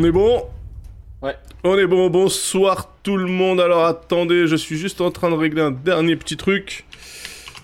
[0.00, 0.44] On est bon
[1.20, 1.36] Ouais.
[1.62, 3.60] On est bon, bonsoir tout le monde.
[3.60, 6.86] Alors attendez, je suis juste en train de régler un dernier petit truc.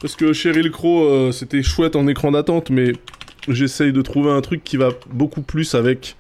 [0.03, 2.93] Parce que Cheryl Crow, euh, c'était chouette en écran d'attente, mais
[3.49, 6.17] j'essaye de trouver un truc qui va beaucoup plus avec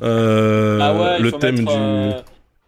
[0.00, 1.78] euh, Ah ouais, le thème mettre, du...
[1.78, 2.12] euh,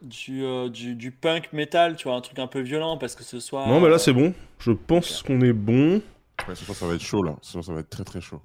[0.03, 3.25] du, euh, du, du punk metal, tu vois, un truc un peu violent parce que
[3.25, 3.67] ce soit.
[3.67, 6.03] Non mais là c'est bon, je pense qu'on est bon.
[6.47, 7.37] Ouais, ça va être chaud là.
[7.41, 8.43] Sinon, ça va être très très chaud.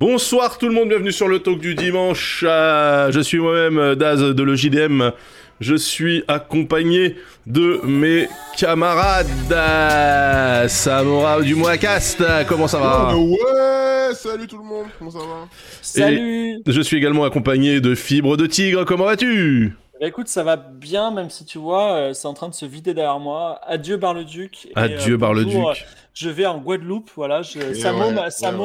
[0.00, 2.44] Bonsoir tout le monde, bienvenue sur le talk du dimanche.
[2.46, 5.10] Euh, je suis moi-même euh, Daz de le JDM.
[5.58, 7.16] Je suis accompagné
[7.48, 9.26] de mes camarades.
[9.50, 15.18] Euh, Samora du Moacast, comment ça va Oh, ouais Salut tout le monde Comment ça
[15.18, 15.48] va?
[15.82, 19.72] Salut Je suis également accompagné de Fibre de Tigre, comment vas-tu?
[20.00, 22.64] Bah écoute, ça va bien, même si tu vois, euh, c'est en train de se
[22.64, 23.60] vider derrière moi.
[23.66, 24.66] Adieu Bar-le-Duc.
[24.66, 25.86] Et, Adieu euh, Bar-le-Duc.
[26.20, 27.42] Je vais en Guadeloupe, voilà.
[27.42, 28.12] Je, Samo ouais,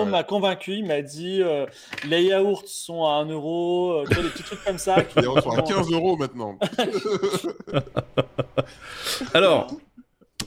[0.06, 1.68] m'a ouais, convaincu, il m'a dit euh,
[2.10, 5.04] les yaourts sont à 1 euro, euh, des petits trucs comme ça.
[5.04, 6.58] qui- Et on sera à 15 euros maintenant.
[9.36, 9.68] Alors,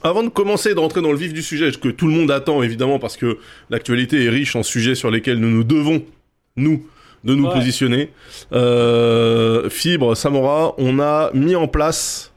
[0.03, 2.61] avant de commencer, de rentrer dans le vif du sujet, que tout le monde attend
[2.61, 3.37] évidemment parce que
[3.69, 6.03] l'actualité est riche en sujets sur lesquels nous nous devons,
[6.55, 6.85] nous,
[7.23, 7.53] de nous Ouais.
[7.53, 8.11] positionner.
[8.51, 12.31] Euh, Fibre, Samora, on a mis en place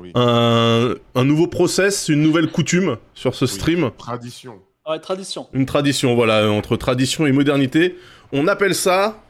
[0.00, 0.12] Oui.
[0.14, 3.50] un, un nouveau process, une nouvelle coutume sur ce Oui.
[3.50, 3.90] stream.
[3.98, 4.58] Tradition.
[4.88, 5.46] Ouais, tradition.
[5.52, 7.96] Une tradition, voilà, entre tradition et modernité.
[8.32, 9.22] On appelle ça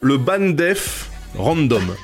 [0.00, 1.94] le ban def random.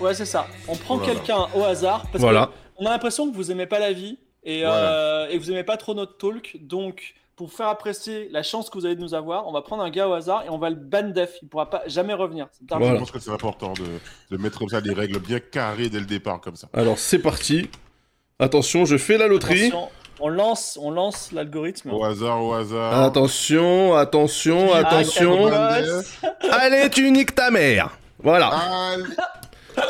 [0.00, 0.46] Ouais, c'est ça.
[0.68, 2.50] On prend quelqu'un au hasard parce Voilà.
[2.76, 4.92] qu'on a l'impression que vous aimez pas la vie et, Voilà.
[4.92, 6.56] euh, et que vous aimez pas trop notre talk.
[6.60, 9.82] Donc, pour faire apprécier la chance que vous avez de nous avoir, on va prendre
[9.82, 11.34] un gars au hasard et on va le ban def.
[11.42, 12.48] Il pourra pas jamais revenir.
[12.68, 12.94] Voilà.
[12.94, 13.84] Je pense que c'est important de,
[14.34, 16.68] de mettre comme ça des règles bien carrées dès le départ, comme ça.
[16.72, 17.68] Alors c'est parti.
[18.38, 19.66] Attention, je fais la loterie.
[19.66, 19.88] Attention,
[20.18, 21.90] on lance, on lance l'algorithme.
[21.92, 23.02] Au hasard, au hasard.
[23.02, 25.46] Attention, attention, attention.
[26.50, 27.98] Allez, tu niques ta mère.
[28.18, 28.48] Voilà.
[28.48, 29.04] Allez.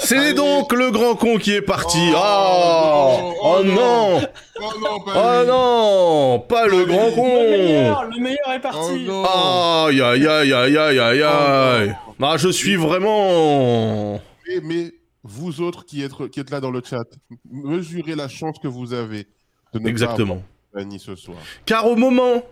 [0.01, 0.35] C'est allez.
[0.35, 1.99] donc le grand con qui est parti.
[2.15, 4.21] Oh, Oh, non, oh oh non.
[4.59, 5.47] Oh non, pas Oh lui.
[5.49, 7.07] non, pas le grand.
[7.07, 7.51] Le con.
[7.51, 9.05] meilleur, le meilleur est Oh parti.
[9.05, 9.25] non.
[9.25, 11.97] Aïe, aïe, aïe, aïe, aïe, aïe, aïe.
[12.09, 14.21] Oh Ah, je suis vraiment...
[14.49, 14.93] Mais, mais
[15.23, 17.05] vous autres qui êtes, qui êtes là dans le chat,
[17.51, 19.27] mesurez la chance que vous avez
[19.73, 20.43] de ne Exactement.
[20.73, 21.37] pas avoir ce soir.
[21.65, 22.43] Car au moment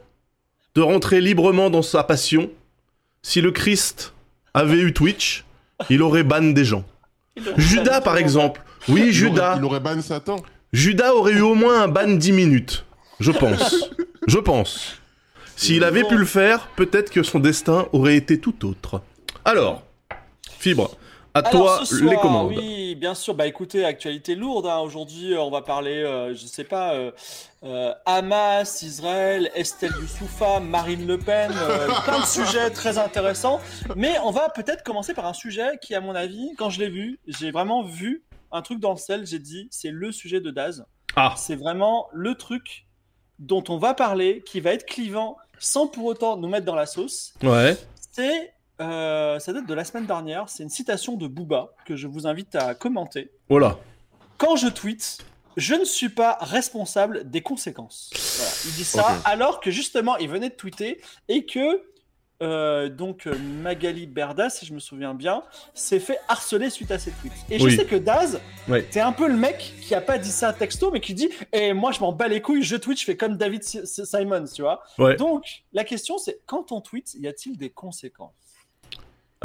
[0.75, 2.51] de rentrer librement dans sa passion,
[3.23, 4.13] si le Christ
[4.55, 5.45] avait eu Twitch,
[5.91, 6.85] il aurait ban des gens.
[7.57, 8.63] Judas, par exemple.
[8.89, 9.51] Oui, Il Judas.
[9.53, 10.37] aurait, il aurait ban Satan.
[10.73, 12.85] Judas aurait eu au moins un ban 10 minutes.
[13.21, 13.91] Je pense.
[14.27, 14.97] Je pense.
[15.57, 19.03] S'il avait pu le faire, peut-être que son destin aurait été tout autre.
[19.45, 19.83] Alors,
[20.59, 20.97] Fibre,
[21.35, 22.49] à Alors, toi ce soir, les commandes.
[22.57, 23.35] Oui, bien sûr.
[23.35, 24.67] Bah écoutez, actualité lourde.
[24.67, 24.79] hein.
[24.79, 27.11] Aujourd'hui, euh, on va parler, euh, je sais pas, euh,
[27.65, 31.51] euh, Hamas, Israël, Estelle Youssoufa, Marine Le Pen,
[32.05, 33.61] plein de sujets très intéressants.
[33.97, 36.89] Mais on va peut-être commencer par un sujet qui, à mon avis, quand je l'ai
[36.89, 39.27] vu, j'ai vraiment vu un truc dans le sel.
[39.27, 40.87] J'ai dit, c'est le sujet de Daz.
[41.17, 42.87] Ah, C'est vraiment le truc
[43.41, 46.87] dont on va parler, qui va être clivant, sans pour autant nous mettre dans la
[46.87, 47.35] sauce.
[47.43, 47.77] ouais.
[48.13, 50.49] C'est, euh, ça date de la semaine dernière.
[50.49, 53.31] C'est une citation de Booba que je vous invite à commenter.
[53.49, 53.79] Oh là.
[54.39, 55.19] Quand je tweete,
[55.57, 58.11] je ne suis pas responsable des conséquences.
[58.37, 58.51] Voilà.
[58.67, 61.83] Il dit ça alors que justement il venait de tweeter et que
[62.43, 66.99] euh, donc euh, Magali Berda, si je me souviens bien, s'est fait harceler suite à
[66.99, 67.33] ses tweets.
[67.49, 67.71] Et Oui.
[67.71, 68.83] je sais que Daz, Ouais.
[68.83, 71.73] t'es un peu le mec qui a pas dit ça texto, mais qui dit "Et
[71.73, 74.45] moi je m'en bats les couilles, je tweet, je fais comme David Si- Si- Simons,
[74.53, 75.15] tu vois." Ouais.
[75.15, 78.33] Donc la question c'est quand on tweet, y a-t-il des conséquences?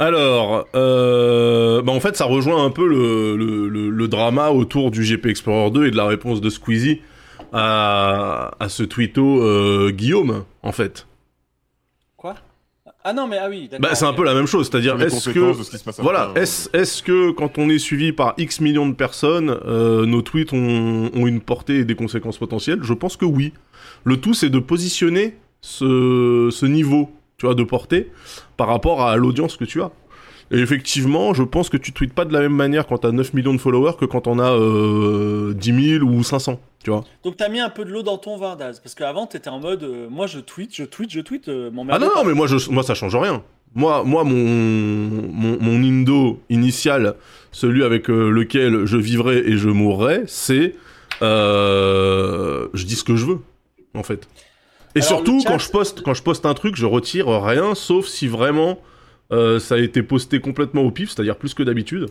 [0.00, 4.90] Alors, euh, bah en fait, ça rejoint un peu le, le, le- le drama autour
[4.90, 7.02] du GP Explorer 2 et de la réponse de Squeezie
[7.52, 11.06] à, à ce tweeto euh, Guillaume, en fait.
[12.16, 12.34] Quoi?
[13.04, 13.88] Ah non mais ah oui, d'accord.
[13.90, 15.58] Bah, c'est un peu la même chose, c'est-à-dire, Les est-ce conséquences que...
[15.60, 18.60] de ce qui se passe Voilà, est-ce est-ce que quand on est suivi par X
[18.60, 22.80] millions de personnes, euh, nos tweets ont, ont une portée et des conséquences potentielles?
[22.82, 23.52] Je pense que oui.
[24.04, 28.10] Le tout, c'est de positionner ce, ce niveau, tu vois, de portée
[28.58, 29.90] par rapport à l'audience que tu as.
[30.50, 33.32] Et effectivement, je pense que tu tweets pas de la même manière quand t'as 9
[33.32, 37.04] millions de followers que quand on a euh, 10 000 ou 500, tu vois.
[37.24, 39.58] Donc t'as mis un peu de l'eau dans ton vin, Daz, parce qu'avant t'étais en
[39.58, 42.34] mode, euh, moi je tweet, je tweet, je tweet, euh, mon Ah non, non, mais
[42.34, 43.42] moi, je, moi ça change rien.
[43.74, 47.14] Moi, moi mon, mon, mon indo initial,
[47.52, 50.74] celui avec euh, lequel je vivrai et je mourrai, c'est...
[51.22, 53.38] je dis ce que je veux,
[53.94, 54.28] en fait.
[54.94, 57.74] Et Alors, surtout, chat- quand, je poste, quand je poste un truc, je retire rien,
[57.74, 58.78] sauf si vraiment
[59.32, 62.08] euh, ça a été posté complètement au pif, c'est-à-dire plus que d'habitude,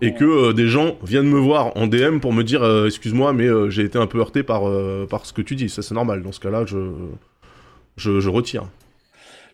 [0.00, 0.14] et Ouais.
[0.14, 3.46] que euh, des gens viennent me voir en DM pour me dire euh, excuse-moi, mais
[3.46, 5.68] euh, j'ai été un peu heurté par, euh, par ce que tu dis.
[5.68, 6.22] Ça, c'est normal.
[6.22, 6.78] Dans ce cas-là, je,
[7.96, 8.68] je, je retire.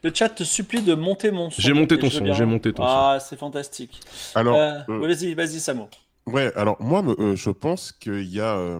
[0.04, 1.60] Le chat te supplie de monter mon son.
[1.62, 2.88] J'ai monté ton son, j'ai monté ton son.
[2.92, 3.98] Ah, c'est fantastique.
[4.34, 5.88] Alors, Euh, euh, Vas-y, vas-y, Samo.
[6.26, 8.78] Ouais, alors moi, euh, je pense qu'il y a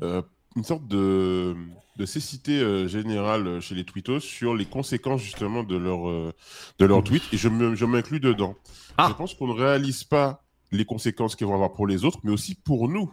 [0.00, 1.54] une sorte de,
[1.96, 6.32] de cécité euh, générale euh, chez les tweetos sur les conséquences justement de leur, euh,
[6.78, 8.56] de leur tweet, et je me- je m'inclus dedans.
[8.98, 9.06] Ah.
[9.10, 10.42] Je pense qu'on ne réalise pas
[10.72, 13.12] les conséquences qu'ils vont avoir pour les autres, mais aussi pour nous.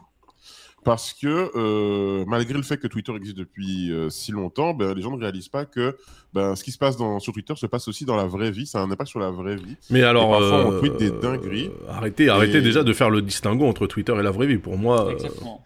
[0.84, 5.02] Parce que euh, malgré le fait que Twitter existe depuis euh, si longtemps, ben, les
[5.04, 5.96] gens ne réalisent pas que
[6.34, 8.66] ben, ce qui se passe dans, sur Twitter se passe aussi dans la vraie vie,
[8.66, 9.76] ça a un impact sur la vraie vie.
[9.92, 11.68] Mais alors, parfois, on euh, tweet des dingueries.
[11.68, 14.58] euh, arrêtez, arrêtez Et- déjà de faire le distinguo entre Twitter et la vraie vie.
[14.58, 15.16] Pour moi, euh,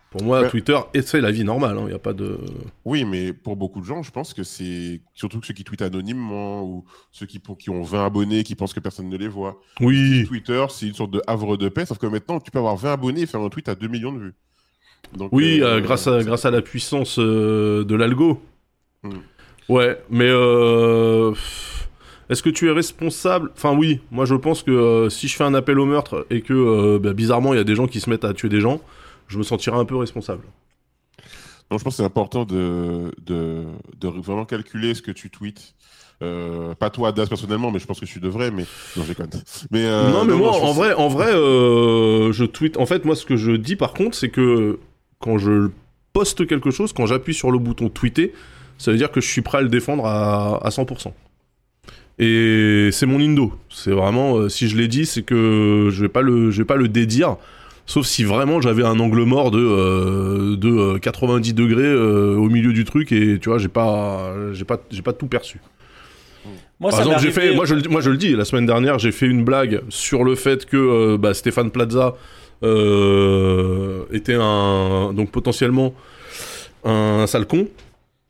[0.10, 0.50] pour moi, Ouais.
[0.50, 1.78] Twitter, et c'est la vie normale.
[1.82, 2.38] Il n'y a pas de.
[2.84, 6.64] Oui, mais pour beaucoup de gens, je pense que c'est surtout ceux qui tweetent anonymement
[6.64, 9.62] ou ceux qui, pour, qui ont 20 abonnés, qui pensent que personne ne les voit.
[9.82, 10.26] Oui.
[10.28, 12.92] Twitter, c'est une sorte de havre de paix, sauf que maintenant, tu peux avoir 20
[12.94, 14.34] abonnés et faire un tweet à 2 millions de vues.
[15.14, 18.42] Donc, Oui, euh, euh, grâce, à, grâce à la puissance euh, de l'algo.
[19.04, 19.10] Mm.
[19.70, 20.28] Ouais, mais
[22.30, 23.52] est-ce que tu es responsable?
[23.56, 26.98] Enfin oui, moi je pense que si je fais un appel au meurtre et que
[26.98, 28.82] bah, bizarrement il y a des gens qui se mettent à tuer des gens,
[29.28, 30.44] je me sentirai un peu responsable.
[31.72, 33.64] Donc, je pense que c'est important de, de,
[34.00, 35.74] de vraiment calculer ce que tu tweets.
[36.22, 38.66] Euh, pas toi, Das, personnellement, mais je pense que tu devrais, mais
[38.96, 39.30] non, je déconne.
[39.72, 42.78] Mais, euh, non mais moi en pense- vrai, en vrai, euh, je tweet.
[42.78, 44.78] En fait, moi ce que je dis par contre, c'est que
[45.20, 45.70] quand je
[46.14, 48.34] poste quelque chose, quand j'appuie sur le bouton tweeter,
[48.78, 51.12] ça veut dire que je suis prêt à le défendre à, à 100%.
[52.18, 53.54] Et c'est mon indo.
[53.70, 56.66] C'est vraiment, euh, si je l'ai dit, c'est que je vais pas le, je vais
[56.66, 57.36] pas le dédire.
[57.88, 62.50] Sauf si vraiment j'avais un angle mort de, euh, de euh, 90 degrés euh, au
[62.50, 65.60] milieu du truc et tu vois, j'ai pas, j'ai pas, j'ai pas tout perçu.
[66.80, 68.66] Moi, Par ça exemple, j'ai fait, moi je, le- moi je le dis, la semaine
[68.66, 72.12] dernière, j'ai fait une blague sur le fait que euh, bah, Stéphane Plaza euh,
[72.62, 75.94] était un, donc potentiellement
[76.84, 77.68] un sale con.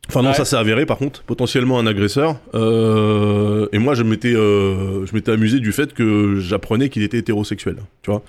[0.08, 0.34] Enfin non, Ouais.
[0.34, 2.36] ça s'est avéré par contre, potentiellement un agresseur.
[2.54, 7.18] Euh, et moi je m'étais, euh, je m'étais amusé du fait que j'apprenais qu'il était
[7.18, 7.76] hétérosexuel.
[8.02, 8.22] Tu vois.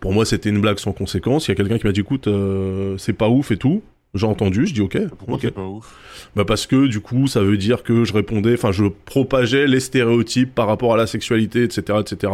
[0.00, 1.48] Pour moi c'était une blague sans conséquence.
[1.48, 3.82] Il y a quelqu'un qui m'a dit écoute, euh, c'est pas ouf et tout.
[4.14, 4.96] J'ai entendu, je dis ok.
[5.18, 5.40] Pourquoi ok.
[5.42, 5.92] c'est pas ouf?
[6.36, 9.80] Bah parce que du coup, ça veut dire que je répondais, enfin, je propageais les
[9.80, 12.32] stéréotypes par rapport à la sexualité, etc., etc.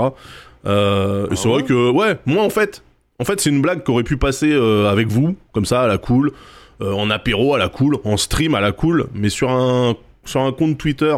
[0.67, 2.83] Euh, et Ah c'est vrai que, ouais, moi en fait,
[3.21, 5.87] en fait, c'est une blague qui aurait pu passer euh, avec vous, comme ça, à
[5.87, 6.33] la cool,
[6.81, 9.95] euh, en apéro à la cool, en stream à la cool, mais sur un
[10.25, 11.15] sur un compte Twitter.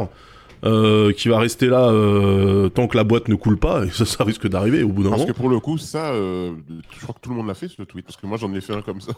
[0.64, 4.04] euh, qui va rester là euh, tant que la boîte ne coule pas et ça,
[4.06, 5.32] ça risque d'arriver au bout d'un Parce moment.
[5.32, 6.52] que pour le coup, ça, euh,
[6.96, 8.60] je crois que tout le monde l'a fait ce tweet, parce que moi j'en ai
[8.60, 9.10] fait un comme ça.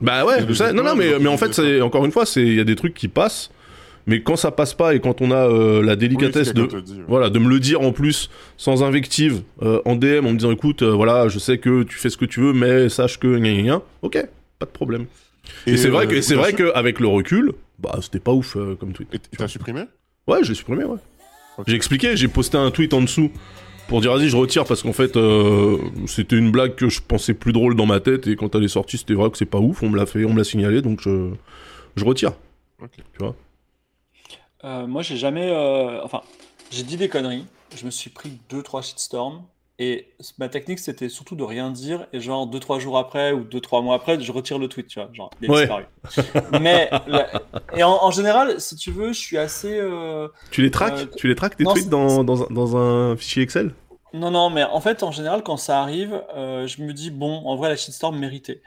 [0.00, 2.60] Bah ouais, ça- non, non, mais, mais en fait, c'est encore une fois, il y
[2.60, 3.50] a des trucs qui passent,
[4.06, 6.98] mais quand ça passe pas et quand on a euh, la délicatesse Oui, de dit,
[6.98, 7.04] ouais.
[7.08, 10.50] voilà de me le dire en plus sans invective euh, en DM en me disant
[10.50, 13.38] écoute, euh, voilà, je sais que tu fais ce que tu veux, mais sache que
[13.38, 13.82] gna, gna, gna.
[14.02, 14.26] ok,
[14.58, 15.06] pas de problème.
[15.66, 19.08] Et, c'est vrai que c'est vrai qu'avec le recul, bah c'était pas ouf comme tweet.
[19.14, 19.82] Et t'as supprimé?
[20.28, 20.98] Ouais, je l'ai supprimé, ouais.
[21.66, 23.30] J'ai expliqué, j'ai posté un tweet en dessous
[23.88, 25.76] pour dire vas-y je retire parce qu'en fait euh,
[26.06, 28.68] c'était une blague que je pensais plus drôle dans ma tête et quand elle est
[28.68, 30.82] sortie c'était vrai que c'est pas ouf, on me l'a fait, on me l'a signalé
[30.82, 31.30] donc je,
[31.96, 32.32] je retire.
[32.82, 32.90] Ok.
[32.96, 33.36] Tu vois?
[34.64, 35.50] Euh, moi, j'ai jamais.
[35.50, 36.22] euh, Enfin,
[36.70, 37.46] j'ai dit des conneries.
[37.74, 39.42] Je me suis pris deux, trois shitstorms.
[39.78, 42.06] Et ma technique, c'était surtout de rien dire.
[42.12, 44.86] Et genre, deux, trois jours après ou deux, trois mois après, je retire le tweet,
[44.86, 45.08] tu vois.
[45.12, 45.60] Genre, il a Ouais.
[45.62, 45.84] disparu.
[46.60, 46.90] Mais.
[47.08, 47.28] la-
[47.74, 49.78] Et en, en général, si tu veux, je suis assez.
[49.80, 52.46] euh, Tu les traques Euh, Tu les traques tes non, tweets c'est- dans, dans, un,
[52.50, 53.74] dans un fichier Excel?
[54.14, 57.42] Non, non, mais en fait, en général, quand ça arrive, euh, je me dis, bon,
[57.46, 58.60] en vrai, la shitstorm méritait.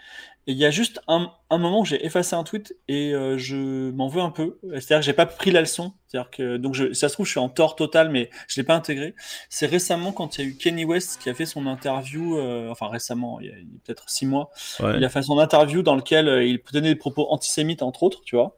[0.48, 3.36] Et il y a juste un, un moment où j'ai effacé un tweet et euh,
[3.38, 4.60] je m'en veux un peu.
[4.74, 5.94] C'est-à-dire que j'ai pas pris la leçon.
[6.08, 8.64] C'est-à-dire que, donc, je, ça se trouve, je suis en tort total, mais je l'ai
[8.64, 9.16] pas intégré.
[9.50, 12.70] C'est récemment quand il y a eu Kenny West qui a fait son interview, euh,
[12.70, 14.98] enfin récemment, il y a, peut-être six mois, Ouais.
[14.98, 18.22] il a fait son interview dans lequel euh, il donnait des propos antisémites, entre autres,
[18.24, 18.56] tu vois.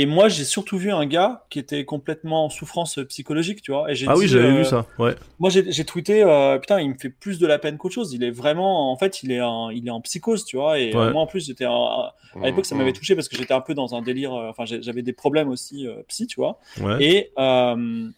[0.00, 3.90] Et moi, j'ai surtout vu un gars qui était complètement en souffrance psychologique, tu vois.
[3.92, 4.86] Et Ah oui, j'avais euh, vu ça.
[4.98, 5.14] Ouais.
[5.38, 8.12] moi, j'ai tweeté, euh, putain, il me fait plus de la peine qu'autre chose.
[8.12, 10.78] Il est vraiment, en fait, il est en, il est en psychose, tu vois.
[10.78, 11.12] Et euh, Ouais.
[11.12, 12.12] moi, en plus, j'étais, en- à
[12.44, 12.94] l'époque, ça m'avait mmh.
[12.94, 14.34] touché parce que j'étais un peu dans un délire.
[14.34, 16.58] euh, Enfin, j'avais des problèmes aussi euh, psy, tu vois.
[16.80, 17.02] ouais.
[17.02, 18.08] Et euh,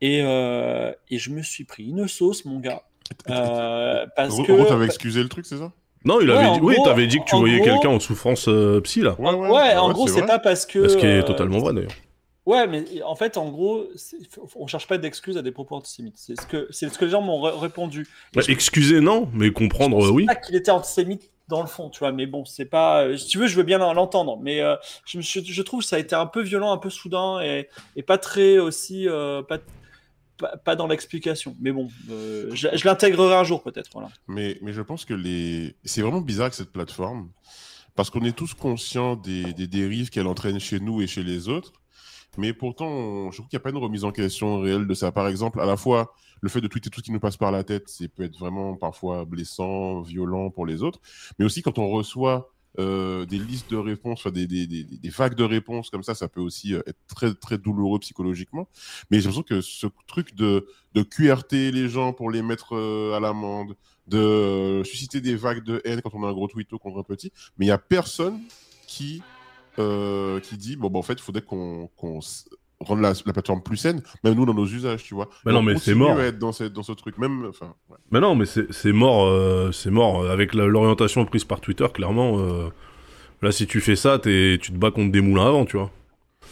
[0.00, 2.82] et euh, et je me suis pris une sauce, mon gars,
[3.30, 4.52] euh, parce Gros, que.
[4.52, 5.72] gros, t'avais excusé le truc, c'est ça?
[6.08, 8.00] Non, il Ouais, avait dit, oui, gros- t'avais dit que tu voyais gros- quelqu'un en
[8.00, 9.14] souffrance euh, psy là.
[9.20, 10.88] Ouais, Ouais, en gros, c'est pas parce que.
[10.88, 11.92] Ce qui est totalement vrai d'ailleurs.
[12.46, 13.84] Ouais, mais en fait, en gros,
[14.56, 16.14] on cherche pas d'excuses à des propos antisémites.
[16.16, 18.06] C'est ce que, c'est ce que les gens m'ont ré- répondu.
[18.34, 20.24] Bah, excusez, non, mais comprendre, Je euh, pense oui.
[20.24, 23.02] pas qu'il était antisémite dans le fond, tu vois, mais bon, c'est pas.
[23.04, 25.96] euh, Si tu veux, je veux bien l'entendre, mais euh, je, je trouve que ça
[25.96, 29.06] a été un peu violent, un peu soudain et, et pas très aussi.
[29.06, 29.58] euh, pas,
[30.38, 31.56] pas, pas dans l'explication.
[31.60, 33.90] Mais bon, euh, je, je l'intégrerai un jour peut-être.
[33.92, 34.08] Voilà.
[34.26, 35.76] Mais, mais je pense que les...
[35.84, 37.30] c'est vraiment bizarre avec cette plateforme,
[37.94, 41.48] parce qu'on est tous conscients des, des dérives qu'elle entraîne chez nous et chez les
[41.48, 41.72] autres,
[42.38, 45.10] Mais pourtant, je trouve qu'il n'y a pas une remise en question réelle de ça.
[45.10, 47.50] Par exemple, à la fois, le fait de tweeter tout ce qui nous passe par
[47.50, 51.00] la tête, c'est peut être vraiment parfois blessant, violent pour les autres.
[51.38, 56.02] Mais aussi, quand on reçoit euh, des listes de réponses, des, vagues de réponses comme
[56.02, 58.68] ça, ça peut aussi euh, être très, très douloureux psychologiquement.
[59.10, 63.16] Mais j'ai l'impression que ce truc de, de QRT les gens pour les mettre euh,
[63.16, 63.74] à l'amende,
[64.06, 67.32] de susciter des vagues de haine quand on a un gros tweeto contre un petit,
[67.56, 68.40] mais il n'y a personne
[68.86, 69.22] qui,
[69.76, 71.88] qui dit, bon, bah, en fait, il faudrait qu'on
[72.80, 75.28] rendre la, plateforme plus saine, même nous dans nos usages, tu vois.
[75.44, 76.20] Mais non, mais c'est mort.
[76.20, 77.46] être dans, dans ce truc, même.
[77.48, 77.74] Enfin,
[78.10, 81.86] Mais non, mais c'est mort, euh, c'est mort avec l'orientation prise par Twitter.
[81.92, 82.68] Clairement, euh,
[83.42, 85.90] là, si tu fais ça, es, tu te bats contre des moulins avant, tu vois.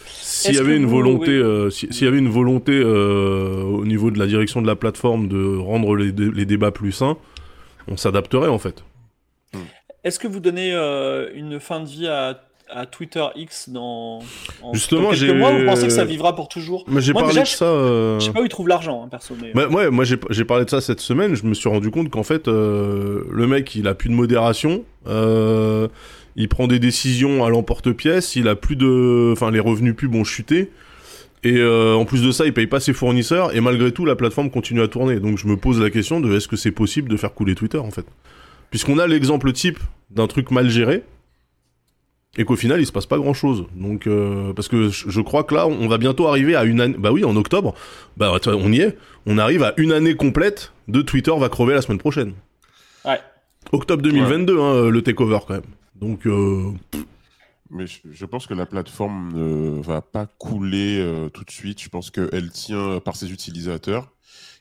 [0.05, 4.27] S'il y, avait une volonté, euh, s'il y avait une volonté au niveau de la
[4.27, 7.17] direction de la plateforme de rendre les, les débats plus sains,
[7.87, 8.83] on s'adapterait en fait.
[10.03, 10.73] Est-ce que vous donnez
[11.33, 14.19] une fin de vie à à Twitter X dans,
[14.73, 17.65] Justement, quelques mois Vous pensez que ça vivra pour toujours Mais j'ai parlé de ça.
[17.65, 19.35] Euh, je sais pas où ils trouvent l'argent, hein, perso.
[19.41, 19.51] Mais...
[19.53, 21.35] Bah, ouais, moi j'ai parlé de ça cette semaine.
[21.35, 24.83] Je me suis rendu compte qu'en fait, euh, le mec, il a plus de modération.
[25.07, 25.87] Euh,
[26.35, 28.35] il prend des décisions à l'emporte-pièce.
[28.35, 30.71] Il a plus de, enfin, les revenus pubs ont chuté.
[31.43, 33.55] Et en plus de ça, il paye pas ses fournisseurs.
[33.55, 35.19] Et malgré tout, la plateforme continue à tourner.
[35.19, 37.77] Donc je me pose la question de est-ce que c'est possible de faire couler Twitter
[37.77, 38.05] en fait?
[38.69, 39.79] Puisqu'on a l'exemple type
[40.11, 41.03] d'un truc mal géré
[42.37, 43.65] et qu'au final il se passe pas grand chose.
[43.75, 46.95] Donc euh, parce que je crois que là on va bientôt arriver à une année.
[46.97, 47.73] Bah oui, en octobre,
[48.15, 48.97] bah on y est.
[49.25, 52.33] On arrive à une année complète de Twitter va crever la semaine prochaine.
[53.03, 53.19] Ouais.
[53.71, 55.63] Octobre 2022, hein, le takeover quand même.
[55.95, 56.25] Donc.
[56.25, 56.71] Euh...
[57.69, 61.81] Mais je, pense que la plateforme ne va pas couler euh, tout de suite.
[61.81, 64.09] Je pense qu'elle tient par ses utilisateurs.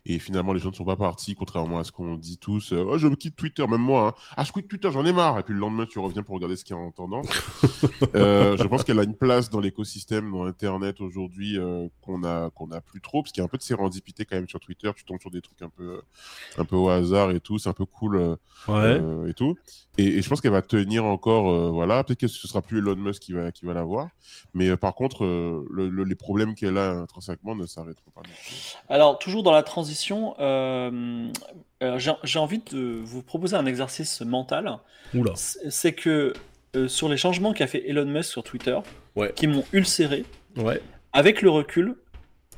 [0.09, 2.73] Et finalement, les gens ne sont pas partis, contrairement à ce qu'on dit tous.
[2.73, 4.09] Euh, oh, je quitte Twitter, même moi.
[4.09, 4.35] Hein.
[4.37, 5.41] Ah, je quitte Twitter, j'en ai marre.
[5.41, 7.27] Et puis le lendemain, tu reviens pour regarder ce qu'il y a en tendance.
[8.15, 12.51] euh, je pense qu'elle a une place dans l'écosystème, dans Internet aujourd'hui, euh, qu'on a,
[12.51, 14.61] qu'on a plus trop, parce qu'il y a un peu de sérendipité quand même sur
[14.61, 14.93] Twitter.
[14.95, 16.01] Tu tombes sur des trucs un peu,
[16.57, 17.59] un peu au hasard et tout.
[17.59, 18.37] C'est un peu cool euh,
[18.69, 19.31] ouais.
[19.31, 19.57] et tout.
[19.99, 21.73] Et, je pense qu'elle va tenir encore.
[21.73, 24.11] voilà, peut-être que ce sera plus Elon Musk qui va, qui va l'avoir.
[24.55, 28.23] Mais par contre, le, les problèmes qu'elle a intrinsèquement ne s'arrêteront pas.
[28.89, 29.96] Alors, toujours dans la transition
[30.41, 31.29] euh,
[31.83, 34.79] euh, j'ai envie de vous proposer un exercice mental.
[35.35, 36.33] C'est que
[36.75, 38.79] euh, sur les changements qu'a fait Elon Musk sur Twitter,
[39.35, 40.25] qui m'ont ulcéré,
[40.57, 40.81] ouais.
[41.12, 41.97] avec le recul.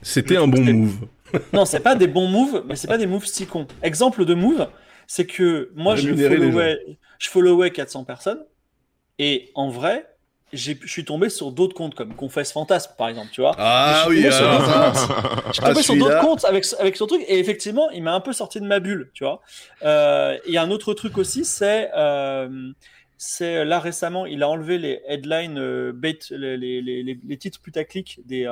[0.02, 1.08] C'était un bon move.
[1.52, 3.66] non, c'est pas des bons moves, mais c'est pas des moves si cons.
[3.82, 4.68] Exemple de move,
[5.06, 8.44] c'est que moi je followais, je followais 400 personnes,
[9.18, 10.06] et en vrai,
[10.52, 13.54] je suis tombé sur d'autres comptes comme Confesse Fantasme par exemple, tu vois.
[13.58, 14.40] Ah oui, je suis
[15.60, 18.32] tombé ah, sur d'autres comptes avec, avec son truc et effectivement, il m'a un peu
[18.32, 19.40] sorti de ma bulle, tu vois.
[19.82, 22.48] Euh, il y a un autre truc aussi, c'est euh,
[23.18, 27.60] c'est là récemment, il a enlevé les headlines euh, bait, les, les, les, les, titres
[27.60, 28.44] putaclic des.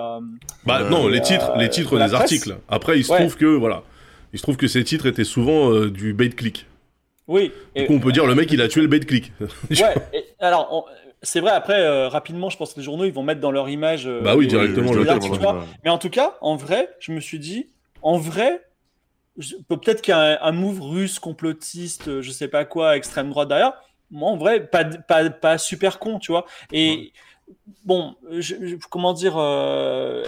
[0.65, 2.57] bah non, les titres, les titres des articles.
[2.69, 3.85] Après, il se trouve que voilà,
[4.33, 6.67] il se trouve que ces titres étaient souvent du bait click.
[7.29, 7.51] Oui.
[7.75, 9.33] Du coup, on peut dire le mec il a tué le bait click.
[9.71, 9.95] ouais.
[10.39, 10.85] alors, on,
[11.23, 13.69] c'est vrai, après, euh, rapidement, je pense que les journaux, ils vont mettre dans leur
[13.69, 14.07] image.
[14.07, 14.93] Euh, bah oui, directement.
[14.93, 15.05] Le
[15.85, 17.71] Mais en tout cas, en vrai, je me suis dit,
[18.03, 18.63] en vrai,
[19.69, 23.73] peut-être qu'il y a un, move russe complotiste, je sais pas quoi, extrême droite derrière.
[24.11, 26.45] Moi, en vrai, pas, pas, pas super con, tu vois.
[26.71, 27.13] Et
[27.85, 28.15] bon,
[28.91, 30.23] comment dire, euh,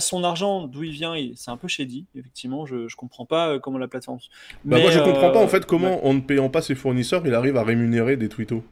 [0.00, 2.66] son argent, d'où il vient, c'est un peu shady, effectivement.
[2.66, 4.18] Je, je comprends pas comment la plateforme.
[4.64, 7.32] Bah moi, je comprends pas en fait comment, en ne payant pas ses fournisseurs, il
[7.32, 8.64] arrive à rémunérer des tweetos.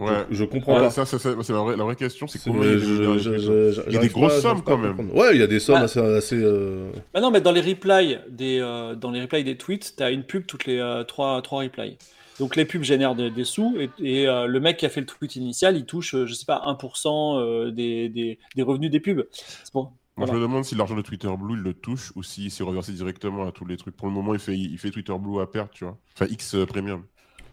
[0.00, 0.24] Ouais.
[0.30, 0.90] Je, comprends pas.
[0.90, 4.62] Ça, c'est la vraie, la vraie question, c'est comment il, y a des grosses sommes
[4.62, 5.10] quand même.
[5.10, 6.00] Ouais, il y a des sommes bah, assez.
[6.00, 6.90] assez euh...
[7.12, 10.24] bah non, mais dans les replies des, euh, dans les replies des tweets, t'as une
[10.24, 11.98] pub toutes les euh, trois, trois replies.
[12.38, 15.06] Donc les pubs génèrent des, sous et, et euh, le mec qui a fait le
[15.06, 19.26] tweet initial, il touche, je sais pas, 1% des, des, des, revenus des pubs.
[19.74, 22.48] Bon, Moi, je me demande si l'argent de Twitter Blue, il le touche ou si
[22.48, 23.94] c'est reversé directement à tous les trucs.
[23.94, 25.98] Pour le moment, il fait, il fait Twitter Blue à perte, tu vois.
[26.16, 27.04] Enfin, X Premium.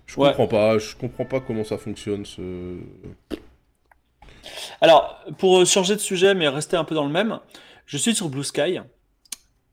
[0.07, 2.77] Je comprends pas, je comprends pas comment ça fonctionne ce.
[4.81, 7.39] Alors, pour changer de sujet, mais rester un peu dans le même,
[7.85, 8.79] je suis sur Blue Sky.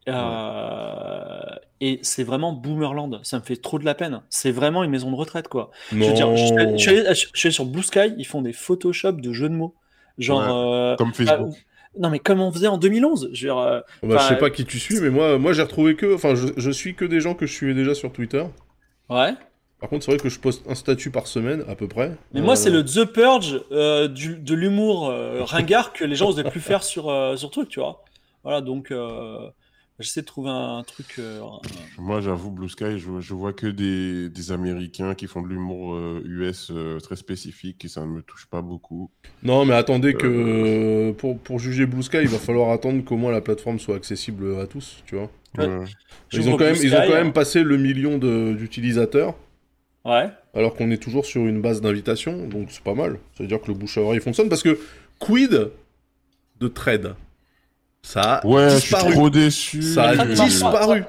[0.08, 1.40] Euh,
[1.80, 3.20] et c'est vraiment Boomerland.
[3.22, 4.22] Ça me fait trop de la peine.
[4.28, 5.70] C'est vraiment une maison de retraite, quoi.
[5.92, 9.48] Je veux dire, je suis, allé, sur Blue Sky, ils font des Photoshop de jeux
[9.48, 9.74] de mots.
[10.18, 10.42] Genre.
[10.42, 11.54] Euh, comme Facebook.
[11.98, 13.30] non, mais comme on faisait en 2011.
[13.32, 15.96] Je, veux euh, bah, je sais pas qui tu suis, mais moi, moi j'ai retrouvé
[15.96, 16.14] que.
[16.14, 18.44] Enfin, je, je, suis que des gens que je suivais déjà sur Twitter.
[19.08, 19.34] Ouais.
[19.84, 22.12] Par contre, c'est vrai que je poste un statut par semaine, à peu près.
[22.32, 26.30] Mais moi, c'est le The Purge euh, du, de l'humour euh, ringard que les gens
[26.30, 28.02] n'osaient plus faire sur, euh, sur truc, tu vois.
[28.44, 28.90] Voilà, donc.
[30.00, 31.06] J'essaie de trouver un, truc.
[31.20, 31.40] Euh,
[31.98, 35.96] Moi, j'avoue, Blue Sky, je, je, vois que des, des, Américains qui font de l'humour
[36.24, 39.12] US euh, très spécifique et ça ne me touche pas beaucoup.
[39.44, 43.30] Non, mais attendez que pour, pour, juger Blue Sky, il va falloir attendre qu'au moins
[43.30, 45.30] la plateforme soit accessible à tous, tu vois.
[46.32, 49.36] Ils, ont quand même, ils ont quand même passé le million d'utilisateurs.
[50.04, 50.28] Ouais.
[50.54, 53.18] Alors qu'on est toujours sur une base d'invitation, donc c'est pas mal.
[53.36, 54.78] Ça veut dire que le bouche à oreille fonctionne parce que
[55.18, 55.70] quid
[56.60, 57.14] de trade
[58.04, 59.02] ça a ouais, disparu.
[59.02, 59.82] je suis trop déçu.
[59.82, 61.04] Ça a disparu.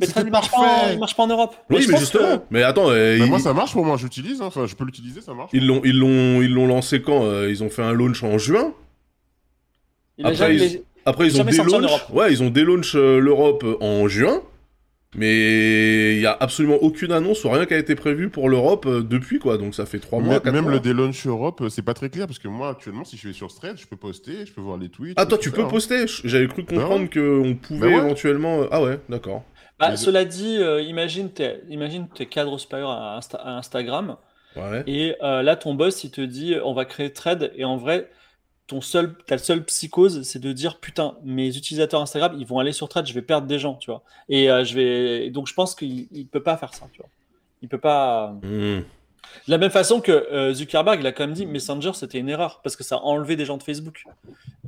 [0.00, 1.54] Mais Trade marche pas, marche pas en Europe.
[1.68, 2.44] Oui, mais, justement.
[2.50, 4.40] Mais attends, euh, moi ça marche pour moi, j'utilise.
[4.40, 4.46] Hein.
[4.46, 5.50] Enfin, je peux l'utiliser, ça marche.
[5.52, 8.38] Ils l'ont, ils l'ont, ils l'ont lancé quand euh, Ils ont fait un launch en
[8.38, 8.72] juin.
[10.24, 10.82] après, ils...
[11.04, 12.10] après, ils ont délaunch.
[12.10, 14.40] Ouais, ils ont délaunch euh, l'Europe en juin.
[15.16, 18.86] Mais il y a absolument aucune annonce ou rien qui a été prévu pour l'Europe
[18.86, 19.58] euh, depuis quoi.
[19.58, 20.40] Donc ça fait trois mois.
[20.44, 23.16] Même, même le délaunch Europe, euh, c'est pas très clair parce que moi actuellement, si
[23.16, 25.14] je vais sur Thread, je peux poster, je peux voir les tweets.
[25.16, 28.62] Ah toi, tu peux poster J'avais cru bah comprendre qu'on pouvait bah éventuellement.
[28.62, 29.42] Euh, ah ouais, d'accord.
[29.80, 34.16] Bah, cela dit, imagine tes, imagine tes cadres supérieurs à, Instagram.
[34.54, 34.84] Ouais.
[34.86, 37.50] Et là, ton boss, il te dit, on va créer Thread.
[37.56, 38.10] Et en vrai,
[38.70, 42.70] ton seul, ta seule psychose, c'est de dire putain, mes utilisateurs Instagram, ils vont aller
[42.70, 44.04] sur Thread, je vais perdre des gens, tu vois.
[44.28, 47.08] Et euh, je vais, donc je pense qu'il ne peut pas faire ça, tu vois.
[47.62, 48.28] Il peut pas.
[48.44, 48.82] Hmm.
[49.46, 52.28] De la même façon que euh, Zuckerberg, il a quand même dit Messenger, c'était une
[52.28, 54.04] erreur parce que ça a enlevé des gens de Facebook.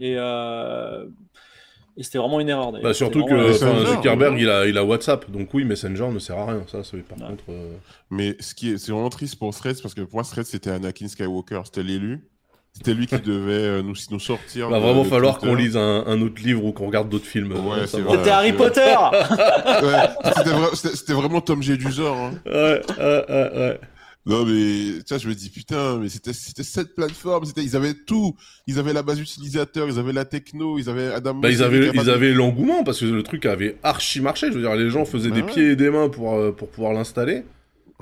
[0.01, 1.07] Et, euh,
[1.97, 2.73] et c'était vraiment une erreur.
[2.73, 6.47] Bah, surtout que Zuckerberg, il a, il a WhatsApp, donc oui, Messenger ne sert à
[6.47, 6.65] rien.
[6.67, 7.45] Ça, ça par contre.
[8.11, 10.71] Mais ce qui est, c'est vraiment triste pour Threads parce que pour moi, Threads, c'était
[10.71, 12.32] Anakin Skywalker, c'était l'élu.
[12.75, 14.67] C'était lui qui devait euh, nous, nous sortir.
[14.69, 17.53] Il va vraiment falloir qu'on lise un, autre livre ou qu'on regarde d'autres films.
[17.53, 18.95] Ouais, C'était Harry Potter
[20.75, 21.77] C'était vraiment Tom G.
[21.77, 22.17] Duzor.
[22.17, 22.33] Hein.
[22.47, 23.81] Ouais, ouais, ouais.
[24.25, 27.75] Non mais tu vois, je me dis putain, mais c'était c'était cette plateforme, c'était ils
[27.75, 28.37] avaient tout,
[28.69, 31.35] ils avaient la base utilisateur, ils avaient la techno, ils avaient Adam.
[31.35, 34.47] Bah, ils avaient ils avaient l'engouement parce que le truc avait archi marché.
[34.49, 36.93] Je veux dire, les gens faisaient des pieds et des mains pour euh, pour pouvoir
[36.93, 37.43] l'installer.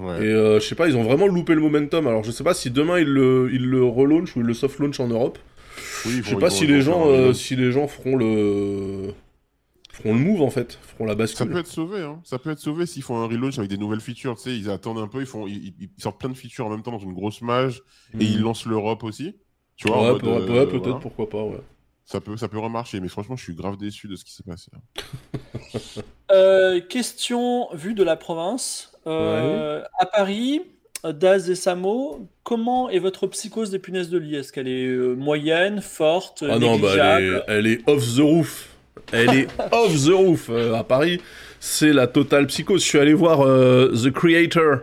[0.00, 2.07] Et euh, je sais pas, ils ont vraiment loupé le momentum.
[2.07, 4.79] Alors je sais pas si demain ils le, ils le relaunch ou ils le soft
[4.79, 5.38] launch en Europe.
[6.07, 9.12] Oui, je sais pas si les gens, euh, si les gens feront le
[9.92, 11.46] feront le move en fait, feront la bascule.
[11.46, 12.20] Ça peut être sauvé, hein.
[12.25, 14.37] Ça peut être sauvé s'ils font un relaunch avec des nouvelles features.
[14.37, 16.83] Tu sais, ils attendent un peu, ils font, ils, sortent plein de features en même
[16.83, 17.83] temps dans une grosse mage
[18.18, 18.44] et ils mhm.
[18.44, 19.37] lancent l'Europe aussi.
[19.77, 21.61] Tu vois, ouais, euh, peut-être, pourquoi pas, ouais.
[22.05, 24.42] Ça peut, ça peut remarcher, mais franchement, je suis grave déçu de ce qui s'est
[24.42, 24.70] passé.
[26.88, 28.89] question vue de la province.
[29.07, 30.63] Euh, à Paris,
[31.05, 34.37] Daz et Samo, comment est votre psychose des punaises de lit?
[34.37, 38.69] Est-ce qu'elle est euh, moyenne, forte, ah non, bah, elle, est, off the roof.
[39.13, 41.21] Elle est off the roof euh, à Paris.
[41.61, 42.83] C'est la totale psychose.
[42.83, 44.81] Je suis allé voir The Creator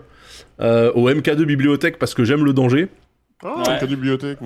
[0.59, 2.87] au MK2 Bibliothèque parce que j'aime le danger.
[3.43, 4.37] Ah, MK2 Bibliothèque.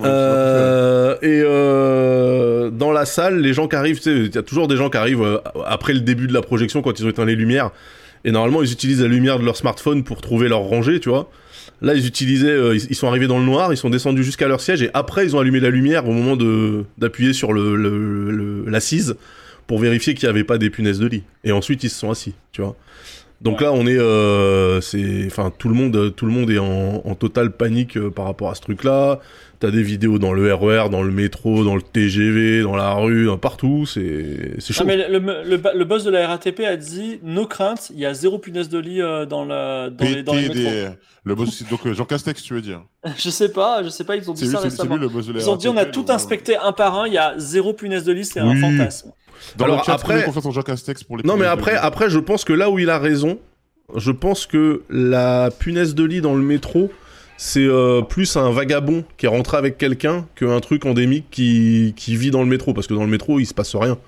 [1.22, 1.42] et
[2.70, 5.40] dans la salle, les gens qui arrivent, il y a toujours des gens qui arrivent
[5.66, 7.70] après le début de la projection quand ils ont éteint les lumières.
[8.24, 11.30] Et normalement, ils utilisent la lumière de leur smartphone pour trouver leur rangée, tu vois.
[11.80, 14.60] Là, ils utilisaient, euh, ils, sont arrivés dans le noir, ils sont descendus jusqu'à leur
[14.60, 16.36] siège et après, ils ont allumé la lumière au moment
[16.96, 19.16] d'appuyer sur l'assise
[19.66, 21.24] pour vérifier qu'il n'y avait pas des punaises de lit.
[21.42, 22.76] Et ensuite, ils se sont assis, tu vois.
[23.42, 27.02] Donc là, on est, euh, c'est, enfin, tout le monde, tout le monde est en,
[27.04, 29.18] en totale panique euh, par rapport à ce truc-là.
[29.58, 32.94] T'as des vidéos dans le RER, e dans le métro, dans le TGV, dans la
[32.94, 34.84] rue, partout, c'est c'est chaud.
[34.84, 38.38] mais le, le, boss de la RATP a dit nos craintes, il y a zéro
[38.38, 40.96] punaise de lit euh, dans, la, dans, les, dans les métros.
[41.24, 42.82] Le boss, donc Jean Castex, tu veux dire
[43.16, 44.96] Je sais pas, je sais pas, ils ont dit ça récemment.
[44.96, 47.06] Lui, le boss de la ils ont dit on a tout inspecté un par un,
[47.06, 49.12] il y a zéro punaise de lit, c'est un fantasme.
[49.56, 51.22] Dans Alors le après, confiance en Jean Castex pour les.
[51.24, 53.38] Non mais après, après, je pense que là où il a raison,
[53.96, 56.90] je pense que la punaise de lit dans le métro
[57.44, 62.14] c'est euh, plus un vagabond qui est rentré avec quelqu'un qu'un truc endémique qui, qui,
[62.14, 62.72] vit dans le métro.
[62.72, 63.98] Parce que dans le métro, il se passe rien.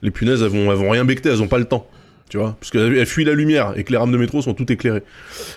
[0.00, 1.88] Les punaises, elles vont, elles vont rien becter, elles ont pas le temps.
[2.28, 4.70] Tu vois Parce qu'elles fuient la lumière et que les rames de métro sont toutes
[4.70, 5.02] éclairées.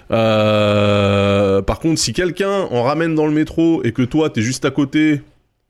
[0.09, 4.65] Euh, par contre, si quelqu'un en ramène dans le métro et que toi, t'es juste
[4.65, 5.21] à côté,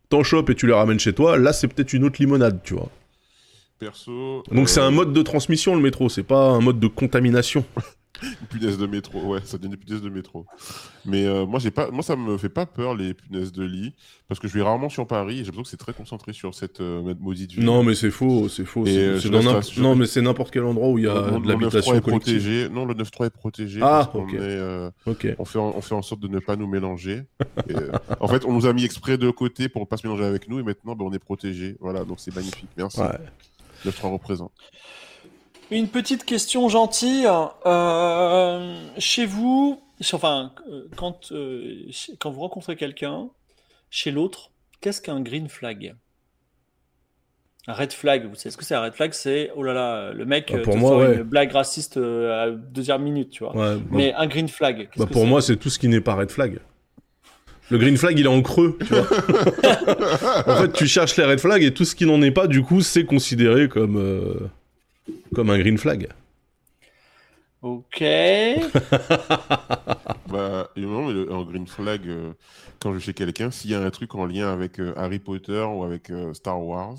[0.10, 2.76] t'en chopes et tu les ramènes chez toi, là, c'est peut-être une autre limonade, tu
[2.76, 2.90] vois.
[3.82, 4.44] Perso.
[4.52, 7.66] Donc c'est un euh, mode de transmission, le métro, c'est pas un mode de contamination.
[8.24, 10.46] une punaise de métro, ouais, ça devient une punaise de métro.
[11.06, 13.94] Mais euh, moi, j'ai pas, moi, ça me fait pas peur les punaises de lit
[14.28, 16.54] parce que je vais rarement sur Paris et j'ai l'impression que c'est très concentré sur
[16.54, 17.66] cette euh, maudite ville.
[17.66, 18.86] Non, mais c'est faux, c'est faux.
[18.88, 19.20] Euh,
[19.78, 22.70] non, mais c'est n'importe quel endroit où il y a de l'habitation protégé.
[22.70, 23.80] Non, le 9-3 est protégé.
[23.82, 25.28] Ah, ok.
[25.40, 27.24] On, fait en, on fait en sorte de ne pas nous mélanger.
[28.20, 30.48] en fait, on nous a mis exprès de côté pour ne pas se mélanger avec
[30.48, 31.78] nous et maintenant, ben, on est protégé.
[31.80, 32.70] Voilà, donc c'est magnifique.
[32.78, 33.00] Merci.
[33.00, 33.08] Ouais.
[33.86, 34.52] 9-3 représente.
[35.72, 37.28] Une petite question gentille.
[37.66, 39.82] Euh, chez vous,
[40.14, 41.90] enfin, euh, quand, euh,
[42.20, 43.30] quand vous rencontrez quelqu'un,
[43.90, 45.96] chez l'autre, qu'est-ce qu'un green flag?
[47.68, 50.12] Un red flag, vous savez ce que c'est un red flag C'est, oh là là,
[50.12, 51.16] le mec Bah, pour te moi, ouais.
[51.16, 53.56] une blague raciste à deuxième minute, tu vois.
[53.56, 56.02] Ouais, bah, Mais un green flag, bah, que pour moi, c'est tout ce qui n'est
[56.02, 56.60] pas red flag.
[57.72, 59.08] Le green flag, il est en creux, tu vois.
[60.46, 62.62] en fait, tu cherches les red flags et tout ce qui n'en est pas, du
[62.64, 64.50] coup, c'est considéré comme, euh,
[65.34, 66.10] comme un green flag.
[67.62, 68.04] Ok.
[70.30, 72.32] Bah, non, mais le- en green flag, euh,
[72.80, 75.20] quand je vais chez quelqu'un, s'il y a un truc en lien avec euh, Harry
[75.20, 76.96] Potter ou avec euh, Star Wars,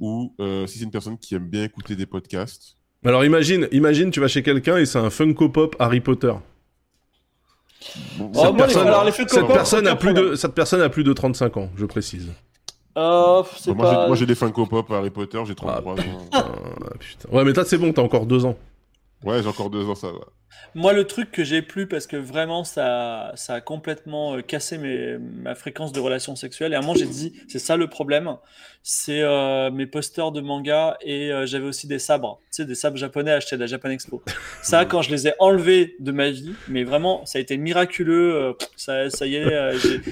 [0.00, 4.10] ou euh, si c'est une personne qui aime bien écouter des podcasts, Alors imagine, imagine,
[4.10, 6.32] tu vas chez quelqu'un et c'est un Funko Pop Harry Potter.
[8.20, 10.88] Oh, Cette personne, alors, les Funko cette Pop, personne a plus de, cette personne a
[10.88, 12.28] plus de 35 ans, je précise.
[12.98, 14.06] Euh, moi, j'ai- pas...
[14.06, 15.96] moi, j'ai des Funko Pop Harry Potter, j'ai 33 ans.
[16.32, 16.44] Ah,
[16.98, 17.28] putain.
[17.30, 18.56] Ouais, mais toi, c'est bon, t'as encore deux ans.
[19.24, 20.18] Ouais, j'ai encore deux ans, ça va.
[20.74, 24.78] Moi, le truc que j'ai plus, parce que vraiment, ça, ça a complètement euh, cassé
[24.78, 26.72] mes, ma fréquence de relations sexuelles.
[26.72, 28.36] Et à un moment, j'ai dit, c'est ça le problème.
[28.82, 32.40] C'est euh, mes posters de manga et euh, j'avais aussi des sabres.
[32.50, 34.22] Tu sais, des sabres japonais achetés à la Japan Expo.
[34.62, 38.34] Ça, quand je les ai enlevés de ma vie, mais vraiment, ça a été miraculeux.
[38.34, 39.44] euh, ça, ça y est,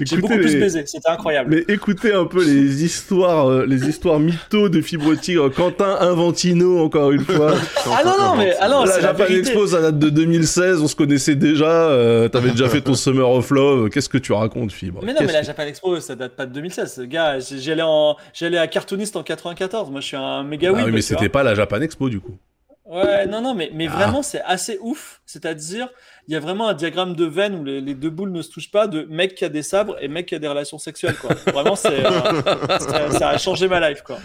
[0.05, 0.85] j'ai- beaucoup plus baisé.
[0.87, 1.51] C'était incroyable.
[1.67, 5.49] Mais écoutez un peu les histoires, euh, les histoires mythos de Fibre Tigre.
[5.49, 7.55] Quentin Inventino, encore une fois.
[7.91, 9.25] Ah non, non, mais ah non, la c'est la Japan.
[9.33, 11.89] Expo, ça date de 2016, on se connaissait déjà.
[11.89, 13.89] euh, T'avais déjà fait ton Summer of Love.
[13.89, 15.01] Qu'est-ce que tu racontes, Fibre?
[15.03, 17.01] Mais non, mais la que- Japan Expo, ça date pas de 2016.
[17.09, 19.91] Gars, j'allais en, j'allais à Cartoonist en 94.
[19.91, 22.37] Moi, je suis un méga Ah oui, mais c'était pas la Japan Expo, du coup.
[22.85, 23.97] Ouais, non, non, mais, mais Ah.
[23.97, 25.21] vraiment, c'est assez ouf.
[25.27, 25.91] C'est-à-dire,
[26.27, 28.51] il y a vraiment un diagramme de veine où les, les deux boules ne se
[28.51, 31.17] touchent pas de mec qui a des sabres et mec qui a des relations sexuelles,
[31.17, 31.35] quoi.
[31.53, 34.17] Vraiment, c'est, euh, ça, ça a changé ma life, quoi.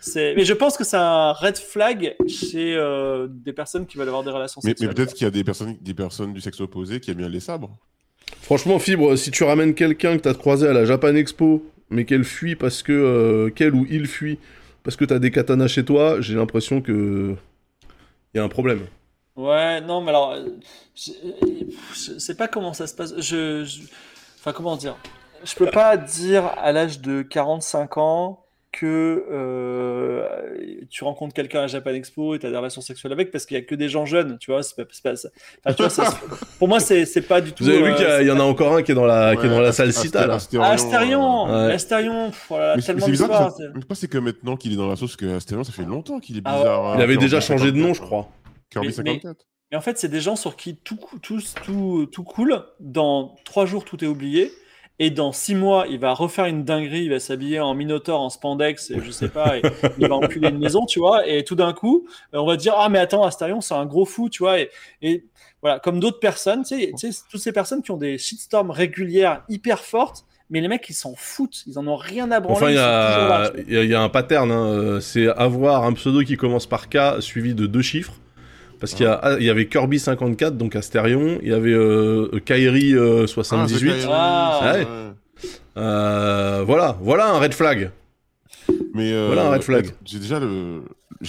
[0.00, 4.08] C'est, mais je pense que c'est un red flag chez euh, des personnes qui veulent
[4.08, 4.94] avoir des relations Mais, mais sexuelles.
[4.94, 7.40] peut-être qu'il y a des personnes, des personnes du sexe opposé qui aiment bien les
[7.40, 7.70] sabres.
[8.42, 12.24] Franchement, Fibre, si tu ramènes quelqu'un que t'as croisé à la Japan Expo, mais qu'elle
[12.24, 12.92] fuit parce que.
[12.92, 14.38] euh, qu'elle ou il fuit
[14.82, 17.34] parce que t'as des katanas chez toi, j'ai l'impression que.
[18.32, 18.86] Il y a un problème.
[19.36, 20.36] Ouais, non, mais alors,
[20.94, 23.18] je, sais pas comment ça se passe.
[23.20, 23.64] Je-
[24.38, 24.96] enfin, comment dire?
[25.44, 30.28] Je peux pas dire à l'âge de 45 ans que euh,
[30.90, 33.56] tu rencontres quelqu'un à Japan Expo et tu as des relations sexuelles avec parce qu'il
[33.56, 34.62] y a que des gens jeunes, tu vois.
[34.62, 35.28] C'est pas, c'est pas ça.
[35.64, 36.16] Enfin, tu vois, ça se-
[36.58, 37.64] pour moi, c'est pas du tout.
[37.64, 39.46] Vous avez vu euh, qu'il y, en a encore un qui est dans la, qui
[39.46, 40.34] est dans la salle Cita, là.
[40.34, 42.80] Astérion, Astérion, Ouais.
[42.80, 45.72] Tellement c'est bizarre, je c'est que maintenant qu'il est dans la sauce que Astérion, ça
[45.72, 46.58] fait longtemps qu'il est Ah ouais.
[46.60, 46.86] bizarre.
[46.86, 48.28] hein, Il avait déjà changé de nom, 54, je crois.
[48.70, 49.46] Kirby Mais- 54.
[49.72, 52.60] Mais en fait, c'est des gens sur qui tout, tout, tout, tout coule.
[52.80, 54.50] Dans trois jours, tout est oublié.
[55.02, 57.04] Et dans six mois, il va refaire une dinguerie.
[57.04, 59.56] Il va s'habiller en Minotaur, en spandex, et je sais pas.
[59.56, 59.62] Et
[59.98, 61.26] il va enculer une maison, tu vois.
[61.26, 64.28] Et tout d'un coup, on va dire Ah, mais attends, Astarion, c'est un gros fou,
[64.28, 64.60] tu vois.
[64.60, 65.24] Et, et
[65.62, 68.70] voilà, comme d'autres personnes, tu sais, tu sais, toutes ces personnes qui ont des shitstorms
[68.70, 70.24] régulières hyper fortes.
[70.52, 71.62] Mais les mecs, ils s'en foutent.
[71.68, 72.56] Ils en ont rien à branler.
[72.56, 74.50] Enfin, y, là, y a- il y a un pattern.
[74.50, 78.14] hein, euh, C'est avoir un pseudo qui commence par K suivi de deux chiffres.
[78.80, 81.38] Parce qu'il y, a- y avait Kirby 54, donc Astérion.
[81.42, 83.78] Il y avait euh, Kairi euh, Ah, 78.
[83.78, 84.60] c'est Kairi, Ah.
[84.74, 84.78] ouais.
[84.80, 85.12] Ouais.
[85.76, 87.90] Euh, voilà, voilà un red flag.
[88.94, 89.90] Mais euh, Voilà un red flag.
[90.04, 90.82] J'ai déjà le.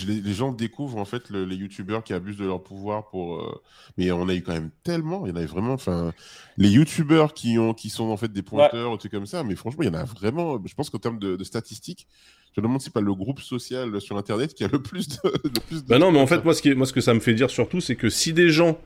[0.08, 3.36] Les, les gens découvrent en fait le- les youtubeurs qui abusent de leur pouvoir pour.
[3.42, 3.62] euh,
[3.98, 5.74] Mais on a eu quand même tellement, il y en avait vraiment.
[5.74, 6.14] Enfin,
[6.58, 9.44] les youtubeurs qui ont, qui sont en fait des pointeurs ou trucs comme ça.
[9.44, 10.58] Mais franchement, il y en a vraiment.
[10.66, 12.08] Je pense qu'en termes de, de statistiques,
[12.56, 15.08] je me demande si c'est pas le groupe social sur internet qui a le plus
[15.08, 15.16] de.
[15.44, 17.02] le plus de- Bah non, mais en fait, moi ce, qui est- moi, ce que
[17.02, 18.78] ça me fait dire surtout, c'est que si des gens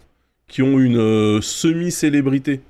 [0.47, 2.61] qui ont une euh, semi-célébrité,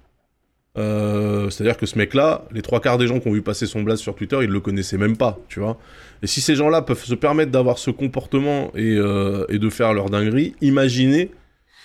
[0.77, 3.81] euh, c'est-à-dire que ce mec-là, les trois quarts des gens qui ont vu passer son
[3.81, 5.77] blast sur Twitter, ils le connaissaient même pas, tu vois.
[6.21, 9.93] Et si ces gens-là peuvent se permettre d'avoir ce comportement et, euh, et de faire
[9.93, 11.31] leur dinguerie, imaginez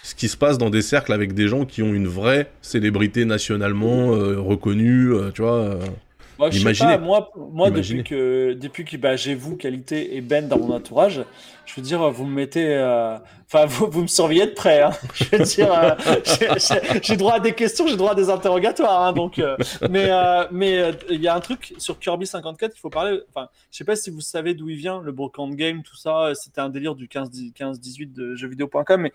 [0.02, 3.24] ce qui se passe dans des cercles avec des gens qui ont une vraie célébrité
[3.26, 5.78] nationalement reconnue, tu vois.
[6.40, 6.94] Moi, je sais Imaginez.
[6.96, 7.98] pas, moi, moi Imaginez.
[7.98, 11.20] depuis que, depuis que bah, j'ai vous, Qualité et Ben dans mon entourage,
[11.66, 12.66] je veux dire, vous me mettez.
[12.74, 13.16] euh,
[13.52, 14.80] Enfin, vous, vous me surveillez de près.
[14.82, 14.90] Hein.
[15.14, 19.02] Je veux dire, euh, j'ai- droit à des questions, j'ai droit à des interrogatoires.
[19.02, 19.56] Hein, donc, euh,
[19.90, 20.08] mais
[20.52, 23.20] mais il y a un truc sur Kirby 54, il faut parler.
[23.34, 26.30] Enfin, je sais pas si vous savez d'où il vient, le Brockhand Game, tout ça.
[26.34, 29.12] C'était un délire du 15-18 de jeuxvideo.com, mais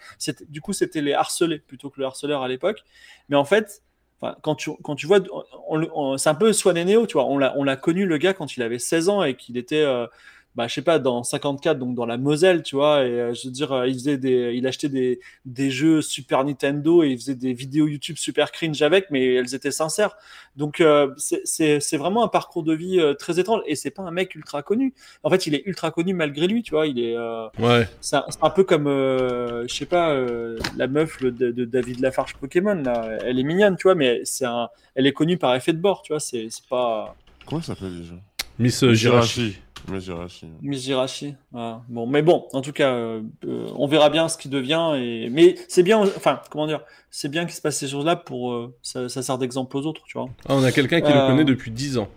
[0.50, 2.84] du coup, c'était les harcelés plutôt que le harceleur à l'époque.
[3.30, 3.82] Mais en fait,
[4.22, 5.20] Enfin, quand tu, quand tu vois,
[5.68, 7.26] on on- c'est un peu Swan et Neo, tu vois.
[7.26, 9.82] On l'a, on l'a connu le gars quand il avait 16 ans et qu'il était,
[9.84, 10.08] euh,
[10.56, 13.04] bah, je sais pas, dans 54, donc dans la Moselle, tu vois.
[13.04, 16.44] Et euh, je veux dire, euh, il faisait des, il achetait des, des jeux Super
[16.46, 20.16] Nintendo et il faisait des vidéos YouTube super cringe avec, mais elles étaient sincères.
[20.56, 23.90] Donc euh, c'est, c'est, c'est vraiment un parcours de vie euh, très étrange et c'est
[23.92, 24.94] pas un mec ultra connu.
[25.24, 26.88] En fait, il est ultra connu malgré lui, tu vois.
[26.88, 27.88] Il est, euh, Ouais.
[28.00, 32.00] c'est un, peu comme, euh, je sais pas, euh, la meuf le- de, de David
[32.00, 33.18] Lafarge Pokémon, là.
[33.26, 36.02] Elle est mignonne, tu vois, mais c'est un, elle est connue par effet de bord,
[36.02, 36.20] tu vois.
[36.22, 37.14] C'est c'est pas.
[37.46, 38.14] Comment ça s'appelle déjà?
[38.60, 39.58] Miss Jirachi.
[39.92, 40.48] Miss Jirachi.
[40.62, 41.36] Miss Jirachi.
[41.52, 41.82] voilà.
[41.90, 44.94] Bon, mais bon, en tout cas, euh, euh, on verra bien ce qui devient.
[44.98, 45.30] Et...
[45.30, 48.54] Mais c'est bien, enfin, comment dire, c'est bien qu'il se passe ces choses-là pour.
[48.54, 50.30] euh, ça, ça sert d'exemple aux autres, tu vois.
[50.48, 52.10] Ah, on a quelqu'un qui le connaît depuis 10 ans.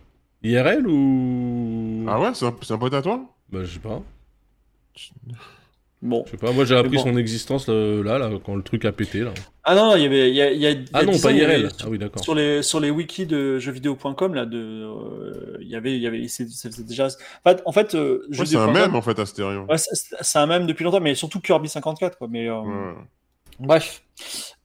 [0.43, 2.07] IRL ou?
[2.09, 3.21] Ah ouais, c'est un, c'est un pote à toi?
[3.51, 4.01] Bah, je sais pas.
[6.01, 6.23] Bon.
[6.27, 6.53] Je sais pas.
[6.53, 7.03] Moi, j'ai appris bon.
[7.03, 9.33] son existence là, là, quand le truc a pété, là.
[9.65, 10.29] Ah non, il y avait.
[10.31, 11.69] Il y a, il y a- il y Ah non, 10 pas avait- IRL.
[11.83, 12.23] Ah oui, d'accord.
[12.23, 16.07] Sur les, sur les wikis de jeuxvideo.com, là, de, euh, il y avait, il y
[16.07, 17.09] avait, c'est- ça faisait déjà.
[17.45, 19.67] En fait, en fait euh, Ouais, c'est un mème en fait, Astérion.
[19.69, 22.29] Ouais, c'est un même depuis longtemps, mais surtout Kirby 54, quoi.
[22.31, 22.95] Mais euh, Ouais.
[23.59, 24.03] bref,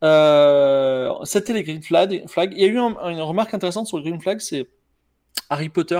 [0.03, 2.23] euh, c'était les Green Flag.
[2.51, 4.67] Il y a eu un- une remarque intéressante sur le Green Flag, c'est
[5.49, 5.99] Harry Potter.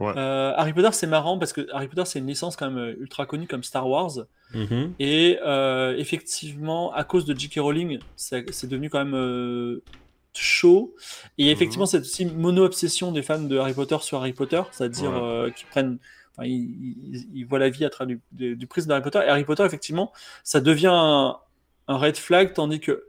[0.00, 0.12] Ouais.
[0.16, 2.94] Euh, Harry Potter, c'est marrant parce que Harry Potter, c'est une licence quand même euh,
[3.00, 4.12] ultra connue comme Star Wars.
[4.54, 4.94] Mhm.
[4.98, 7.60] Et euh, effectivement, à cause de J.K.
[7.60, 9.82] Rowling, c'est c'est devenu quand même euh,
[10.34, 10.94] chaud.
[11.38, 15.52] Et effectivement, cette aussi mono-obsession des fans de Harry Potter sur Harry Potter, c'est-à-dire Ouais.
[15.54, 15.98] qu'ils prennent.
[16.36, 16.52] Enfin, ils,
[17.12, 19.18] ils- ils voient la vie à travers du, du, du prisme d'Harry Potter.
[19.18, 20.12] Et Harry Potter, effectivement,
[20.44, 21.36] ça devient un,
[21.88, 23.04] un red flag, tandis que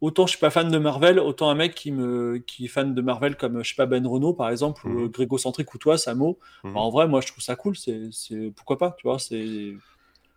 [0.00, 2.94] autant je suis pas fan de Marvel, autant un mec qui, me, qui est fan
[2.94, 5.04] de Marvel comme, je sais pas, Ben Renault, par exemple, ou Mhm.
[5.04, 6.72] euh, Grégocentrique ou toi, Samo, Mhm.
[6.74, 7.76] bah, en vrai, moi, je trouve ça cool.
[7.76, 8.52] C'est, c'est...
[8.54, 9.74] Pourquoi pas, tu vois, c'est...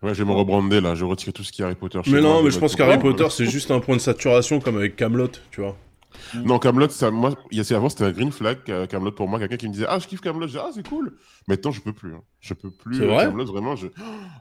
[0.03, 1.99] Ouais, je vais me rebrander là, je retire tout ce qui est Harry Potter.
[2.07, 4.95] Mais non, mais je pense qu'Harry Potter, c'est juste un point de saturation comme avec
[4.95, 5.75] Camelot, tu vois.
[6.45, 9.11] Non, Camelot, ça, moi, il y a, c'est avant, c'était un green flag, euh, Camelot
[9.11, 11.13] pour moi, quelqu'un qui me disait ah je kiffe Camelot, ah c'est cool.
[11.47, 12.21] Maintenant je peux plus, hein.
[12.39, 12.97] je peux plus.
[12.97, 13.87] C'est vrai Camelot, vraiment, je.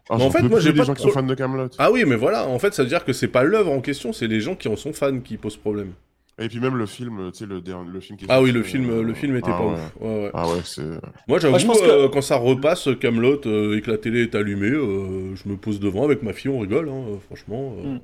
[0.09, 1.69] Ah, en fait, peux moi, j'ai des pas gens de qui sont fans de Camelot.
[1.79, 4.13] Ah oui, mais voilà, en fait, ça veut dire que c'est pas l'œuvre en question,
[4.13, 5.93] c'est les gens qui en sont fans qui posent problème.
[6.39, 8.27] Et puis même le film, tu sais le, dernier- le film qui.
[8.27, 9.73] est Ah oui, le film, euh, le film était ah pas ouais.
[9.73, 9.93] ouf.
[10.03, 10.31] Ouais, ouais.
[10.35, 10.83] Ah ouais, c'est.
[11.29, 14.35] Moi, j'avoue, je pense que- euh, quand ça repasse Camelot et que la télé est
[14.35, 17.75] allumée, euh, je me pose devant avec ma fille, on rigole, hein, euh, franchement.
[17.79, 17.95] euh.
[17.95, 18.01] Mm.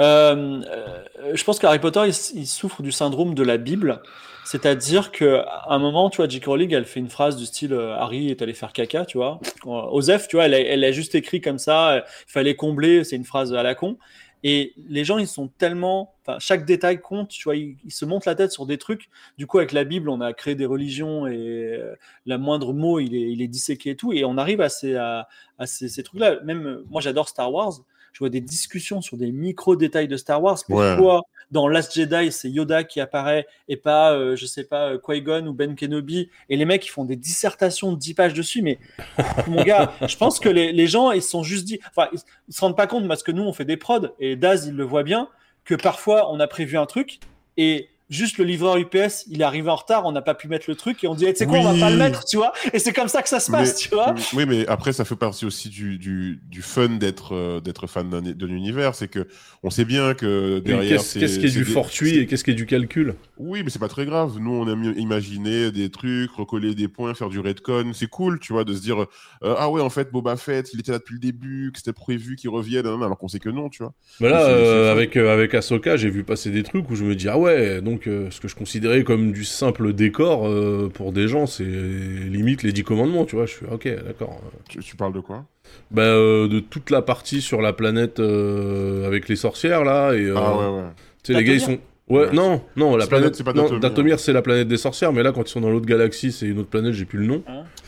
[0.00, 1.02] Euh, euh,
[1.34, 4.02] je pense qu'Harry Potter, il, il souffre du syndrome de la Bible.
[4.44, 6.46] C'est-à-dire qu'à un moment, tu vois, J.K.
[6.46, 9.40] Rowling, elle fait une phrase du style euh, Harry est allé faire caca, tu vois.
[9.64, 13.16] Osef, tu vois, elle a, elle a juste écrit comme ça, il fallait combler, c'est
[13.16, 13.96] une phrase à la con.
[14.42, 16.13] Et les gens, ils sont tellement.
[16.26, 19.10] Enfin, chaque détail compte, tu vois, ils se montent la tête sur des trucs.
[19.36, 21.94] Du coup, avec la Bible, on a créé des religions et euh,
[22.26, 24.12] la moindre mot, il est, il est disséqué et tout.
[24.12, 26.40] Et on arrive à ces, à, à ces, ces trucs-là.
[26.44, 27.72] Même, euh, moi, j'adore Star Wars.
[28.12, 30.58] Je vois des discussions sur des micro-détails de Star Wars.
[30.68, 30.94] Ouais.
[30.96, 34.98] Pourquoi dans Last Jedi, c'est Yoda qui apparaît et pas, euh, je sais pas, euh,
[34.98, 36.28] Qui-Gon ou Ben Kenobi?
[36.48, 38.62] Et les mecs, ils font des dissertations de 10 pages dessus.
[38.62, 38.78] Mais
[39.46, 42.18] mon gars, je pense que les, les gens, ils se sont juste dit, enfin, ils,
[42.48, 44.74] ils se rendent pas compte parce que nous, on fait des prods et Daz, il
[44.74, 45.28] le voit bien,
[45.64, 47.20] que parfois, on a prévu un truc
[47.56, 50.66] et juste le livreur UPS, il est arrivé en retard, on n'a pas pu mettre
[50.68, 51.78] le truc et on dit, tu sais quoi, on Oui.
[51.80, 52.52] va pas le mettre, tu vois.
[52.72, 54.14] Et c'est comme ça que ça se passe, Mais- tu vois.
[54.34, 58.08] Oui, mais après, ça fait partie aussi du, du, du fun d'être euh, d'être fan
[58.08, 58.94] d'un d'un univers.
[58.94, 59.26] C'est que
[59.62, 60.98] on sait bien que derrière.
[60.98, 63.14] Qu'est-ce c'est- qu'est-ce qui est c'est du des- fortuit et qu'est-ce qui est du calcul?
[63.38, 64.36] Oui, mais c'est pas très grave.
[64.40, 67.90] Nous, on aime imaginer des trucs, recoller des points, faire du redcon.
[67.94, 69.00] C'est cool, tu vois, de se dire
[69.42, 71.92] euh, ah ouais, en fait, Boba Fett, il était là depuis le début, que c'était
[71.92, 73.92] prévu qu'il revienne, hein, alors qu'on sait que non, tu vois.
[74.20, 77.04] Là, C'est- c'est euh, avec, euh, avec Ahsoka, j'ai vu passer des trucs où je
[77.04, 81.12] me dis, ah ouais, donc ce que je considérais comme du simple décor, euh, pour
[81.12, 83.46] des gens, c'est limite les 10 commandements, tu vois.
[83.46, 84.40] Je suis, ok, d'accord.
[84.68, 85.44] Tu, tu parles de quoi?
[85.90, 90.24] Bah, euh, de toute la partie sur la planète euh, avec les sorcières, là, et...
[90.24, 90.88] euh, Ah ouais, ouais.
[91.22, 91.78] Tu sais, les gars, ils sont...
[92.08, 92.32] Ouais, Ouais.
[92.34, 93.34] non, non, la planète...
[93.34, 94.20] c'est pas Datomir.
[94.20, 96.58] C'est la planète des sorcières, mais là, quand ils sont dans l'autre galaxie, c'est une
[96.58, 97.42] autre planète, j'ai plus le nom.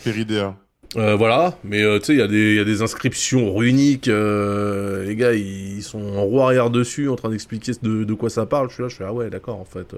[0.05, 0.57] Peridea.
[0.95, 3.53] Euh, voilà, mais euh, tu sais, il y, a des- il y a des inscriptions
[3.55, 4.09] runiques.
[4.09, 8.31] euh, les gars, ils sont en roue arrière dessus, en train d'expliquer de, de quoi
[8.31, 8.69] ça parle.
[8.71, 9.95] Je suis là, je fais ah ouais, d'accord, en fait.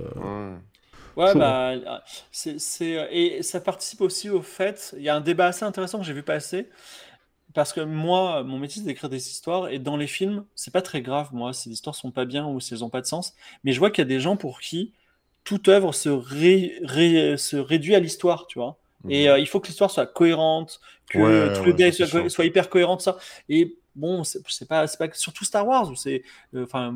[1.17, 1.35] Ouais.
[1.35, 1.75] Bah,
[2.31, 6.05] c'est- et ça participe aussi au fait, il y a un débat assez intéressant que
[6.05, 6.69] j'ai vu passer,
[7.55, 10.83] parce que moi, mon métier, c'est d'écrire des histoires, et dans les films, c'est pas
[10.83, 13.07] très grave, moi, si les histoires sont pas bien ou si elles ont pas de
[13.07, 14.93] sens, mais je vois qu'il y a des gens pour qui
[15.45, 18.79] toute œuvre se, ré- ré- se réduit à l'histoire, tu vois.
[19.09, 21.25] Et euh, il faut que l'histoire soit cohérente, que Mhm.
[21.25, 23.17] Ouais, tous ouais, soient hyper cohérents, ça.
[23.49, 26.23] Et bon, c'est pas, pas surtout Star Wars c'est,
[26.55, 26.95] euh, enfin,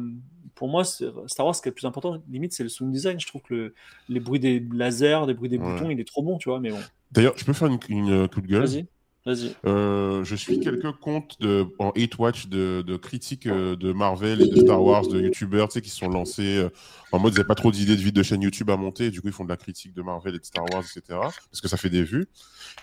[0.54, 3.18] pour moi, Star Wars, ce qui est le plus important, limite, c'est le sound design.
[3.20, 3.74] Je trouve que le-
[4.08, 5.72] les bruits des lasers, des bruits des Ouais.
[5.74, 6.60] boutons, il est trop bon, tu vois.
[6.60, 6.80] Mais bon,
[7.12, 8.64] D'ailleurs, je peux faire une, une, euh, coup de gueule?
[8.66, 8.86] Vas-y,
[9.24, 9.54] vas-y.
[9.66, 14.42] Euh, je suis quelques comptes de, en hate watch de, de critiques euh, de Marvel
[14.42, 16.70] et de Star Wars, de youtubeurs, tu sais, qui se sont lancés euh,
[17.12, 19.10] en mode ils n'avaient pas trop d'idées de vie de chaîne YouTube à monter, et
[19.10, 21.02] du coup ils font de la critique de Marvel et de Star Wars, etc.
[21.08, 22.26] Parce que ça fait des vues.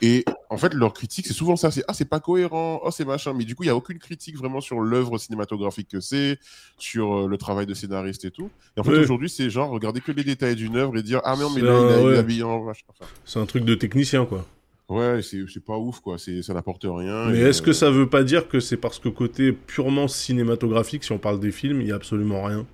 [0.01, 3.05] Et en fait, leur critique, c'est souvent ça, c'est ah c'est pas cohérent, oh c'est
[3.05, 6.37] machin, mais du coup il y a aucune critique vraiment sur l'œuvre cinématographique que c'est,
[6.77, 8.49] sur le travail de scénariste et tout.
[8.77, 8.99] Et en fait Ouais.
[8.99, 11.61] aujourd'hui c'est genre regarder que les détails d'une œuvre et dire ah mais non mais
[11.61, 12.17] là il, a, il est ouais.
[12.17, 12.83] habillé en machin.
[12.89, 14.45] Enfin, C'est un truc de technicien, quoi.
[14.89, 17.27] Ouais, c'est c'est pas ouf quoi, c'est ça n'apporte rien.
[17.29, 21.03] Mais est-ce que euh, ça veut pas dire que c'est parce que côté purement cinématographique,
[21.03, 22.65] si on parle des films, il y a absolument rien?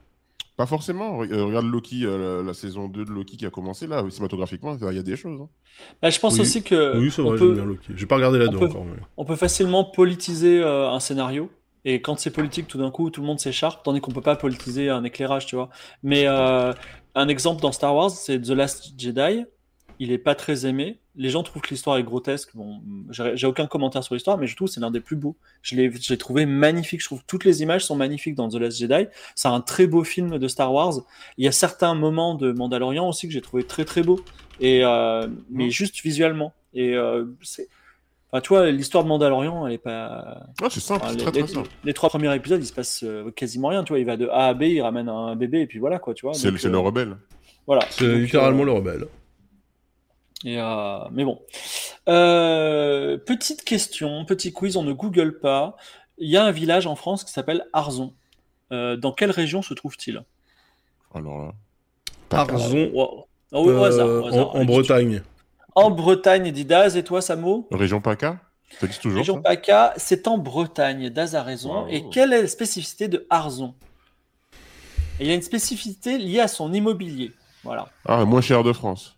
[0.58, 1.22] Pas forcément.
[1.24, 4.78] Euh, regarde Loki, euh, la, la saison 2 de Loki qui a commencé là, cinématographiquement,
[4.90, 5.42] il y a des choses.
[5.42, 5.50] hein.
[6.02, 6.42] Bah, je pense Oui.
[6.42, 7.92] aussi que Oui, c'est vrai, peut- j'aime bien Loki.
[7.94, 8.86] J'ai pas regardé la on 2 peut- encore.
[8.86, 11.50] mais- on peut facilement politiser euh, un scénario.
[11.84, 14.38] Et quand c'est politique, tout d'un coup, tout le monde s'écharpe, tandis qu'on peut pas
[14.38, 15.70] politiser un éclairage, tu vois.
[16.02, 16.72] Mais euh,
[17.16, 19.44] un exemple dans Star Wars, c'est The Last Jedi.
[20.00, 20.98] Il est pas très aimé.
[21.16, 22.50] Les gens trouvent que l'histoire est grotesque.
[22.56, 22.82] Bon,
[23.12, 25.38] j'ai aucun commentaire sur l'histoire, mais je trouve que c'est l'un des plus beaux.
[25.62, 27.02] Je l'ai trouvé magnifique.
[27.02, 29.08] Je trouve que toutes les images sont magnifiques dans The Last Jedi.
[29.36, 30.94] C'est un très beau film de Star Wars.
[31.38, 34.20] Il y a certains moments de Mandalorian aussi que j'ai trouvé très très beaux.
[34.60, 35.72] Et euh, mais Mhm.
[35.72, 36.54] juste visuellement.
[36.74, 37.68] Et euh, c'est
[38.32, 40.46] Enfin, tu vois, l'histoire de Mandalorian, elle est pas.
[40.62, 41.70] Ah, c'est simple, Enfin, les, très très les- simple.
[41.86, 43.86] les trois premiers épisodes, il se passe euh, quasiment rien.
[43.86, 46.00] Tu vois, il va de A à B, il ramène un bébé et puis voilà
[46.00, 46.14] quoi.
[46.14, 46.34] Tu vois.
[46.34, 47.16] C'est euh, le rebelle.
[47.66, 47.86] Voilà.
[47.92, 49.06] C'est littéralement euh, le rebelle.
[50.46, 51.42] Et, euh, mais bon.
[52.08, 55.76] Euh, petite question, petit quiz, on ne Google pas.
[56.18, 58.14] Il y a un village en France qui s'appelle Arzon.
[58.72, 60.24] Euh, dans quelle région se trouve-t-il?
[61.14, 61.52] Alors là.
[62.32, 63.26] Arzon, Wow.
[63.52, 64.56] Ah oui, au hasard, au hasard.
[64.56, 65.22] en, en Bretagne.
[65.76, 66.96] En Bretagne, dit Daz.
[66.98, 67.68] Et toi, Samo?
[67.72, 68.40] Région PACA?
[68.80, 69.42] Ça dit toujours Région ça?
[69.42, 71.10] PACA, c'est en Bretagne.
[71.10, 71.84] Daz a raison.
[71.84, 71.88] Wow.
[71.90, 73.74] Et quelle est la spécificité de Arzon?
[75.20, 77.32] Et Il y a une spécificité liée à son immobilier.
[77.64, 77.88] Voilà.
[78.06, 79.15] Ah, moins cher de France.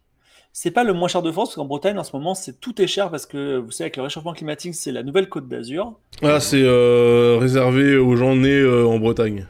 [0.59, 2.81] C'est pas le moins cher de France, parce qu'en Bretagne, en ce moment, c'est tout
[2.81, 5.93] est cher parce que vous savez, avec le réchauffement climatique, c'est la nouvelle côte d'Azur.
[6.23, 9.45] Ah, c'est euh, réservé aux gens nés euh, en Bretagne.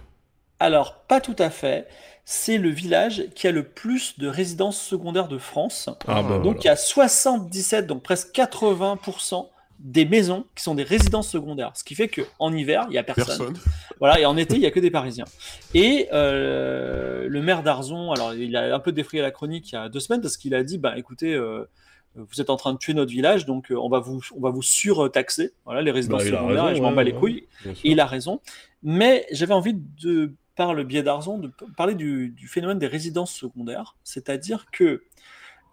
[0.60, 1.88] Alors, pas tout à fait.
[2.26, 5.90] C'est le village qui a le plus de résidences secondaires de France.
[6.10, 9.48] Ah, bah Donc, il y a 77, donc presque 80%
[9.80, 11.72] des maisons qui sont des résidences secondaires.
[11.76, 13.26] Ce qui fait qu'en hiver, il n'y a personne.
[13.26, 13.54] Personne.
[14.00, 15.26] Voilà, et en été, il n'y a que des Parisiens.
[15.74, 19.78] Et euh, le maire d'Arzon, alors il a un peu défrayé la chronique il y
[19.78, 21.70] a deux semaines parce qu'il a dit, bah écoutez, euh,
[22.16, 24.50] vous êtes en train de tuer notre village, donc euh, on va vous, on va
[24.50, 25.54] vous surtaxer.
[25.66, 27.48] Voilà, les résidences Bah, secondaires, raison, et je m'en ouais, bats les couilles.
[27.66, 28.42] Et il a raison.
[28.84, 33.34] Mais j'avais envie de, par le biais d'Arzon, de parler du, du phénomène des résidences
[33.34, 33.96] secondaires.
[34.04, 35.04] C'est-à-dire que,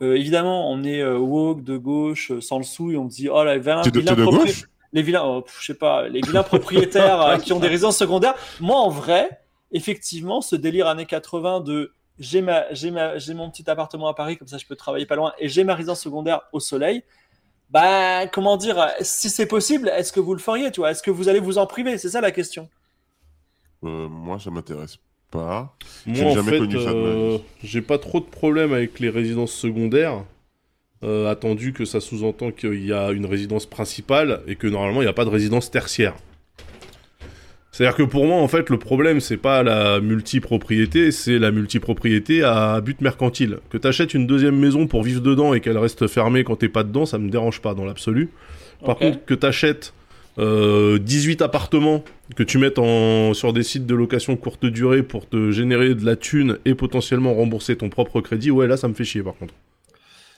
[0.05, 3.29] euh, évidemment, on est euh, woke, de gauche, euh, sans le sou, et on dit,
[3.29, 4.65] oh là, gauche?
[4.93, 7.99] les vilains, oh, pff, je sais pas, les vilains propriétaires euh, qui ont des résidences
[7.99, 8.35] secondaires.
[8.61, 9.41] Moi, en vrai,
[9.73, 14.15] effectivement, ce délire années 80 de j'ai ma, j'ai ma, j'ai mon petit appartement à
[14.15, 17.03] Paris, comme ça je peux travailler pas loin, et j'ai ma résidence secondaire au soleil.
[17.71, 20.93] Bah, comment dire, si c'est possible, est-ce que vous le feriez, tu vois?
[20.93, 21.99] Est-ce que vous allez vous en priver?
[21.99, 22.69] C'est ça la question.
[23.83, 24.99] Euh, Moi, ça m'intéresse
[25.35, 25.75] pas.
[26.07, 29.01] Moi, J'ai en jamais fait, connu ça de euh, j'ai pas trop de problèmes avec
[29.01, 30.25] les résidences secondaires,
[31.03, 35.05] euh, attendu que ça sous-entend qu'il y a une résidence principale et que normalement il
[35.05, 36.15] n'y a pas de résidence tertiaire.
[37.73, 42.45] C'est-à-dire que pour moi, en fait, le problème, c'est pas la multipropriété, c'est la multipropriété
[42.45, 43.59] à but mercantile.
[43.69, 46.85] Que t'achètes une deuxième maison pour vivre dedans et qu'elle reste fermée quand t'es pas
[46.85, 48.31] dedans, ça me dérange pas dans l'absolu.
[48.87, 49.93] Par contre, que t'achètes
[50.39, 52.05] euh, 18 appartements
[52.37, 56.05] que tu mettes en, sur des sites de location courte durée pour te générer de
[56.05, 59.37] la thune et potentiellement rembourser ton propre crédit, ouais, là, ça me fait chier par
[59.37, 59.55] contre.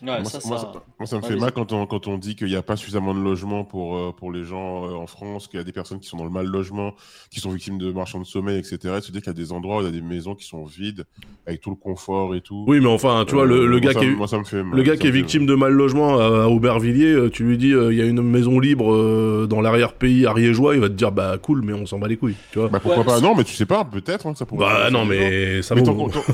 [0.03, 1.87] Ouais, moi, ça, ça, moi, ça- ça- moi, ça me Ouais, fait mal quand on,
[1.87, 4.87] quand on dit qu'il n'y a pas suffisamment de logements pour, euh, pour les gens
[4.87, 6.95] euh, en France, qu'il y a des personnes qui sont dans le mal logement,
[7.31, 8.95] qui sont victimes de marchands de sommeil, etc.
[8.99, 10.45] Et se dire qu'il y a des endroits où il y a des maisons qui
[10.47, 11.05] sont vides,
[11.47, 12.65] avec tout le confort et tout.
[12.67, 14.37] Oui, mais enfin, tu vois, Euh, le, le moi, gars qui est, me- moi, ça
[14.39, 17.13] me fait mal, le gars ça qui est victime de mal logement à, à Aubervilliers,
[17.13, 20.75] euh, tu lui dis, euh, il y a une maison libre euh, dans l'arrière-pays ariégeois,
[20.75, 22.69] il va te dire, bah cool, mais on s'en bat les couilles, tu vois.
[22.69, 23.21] Bah pourquoi Ouais, pas?
[23.21, 24.67] Non, mais tu sais pas, peut-être, hein, ça pourrait.
[24.67, 25.93] Bah non, mais ça Mais vaut.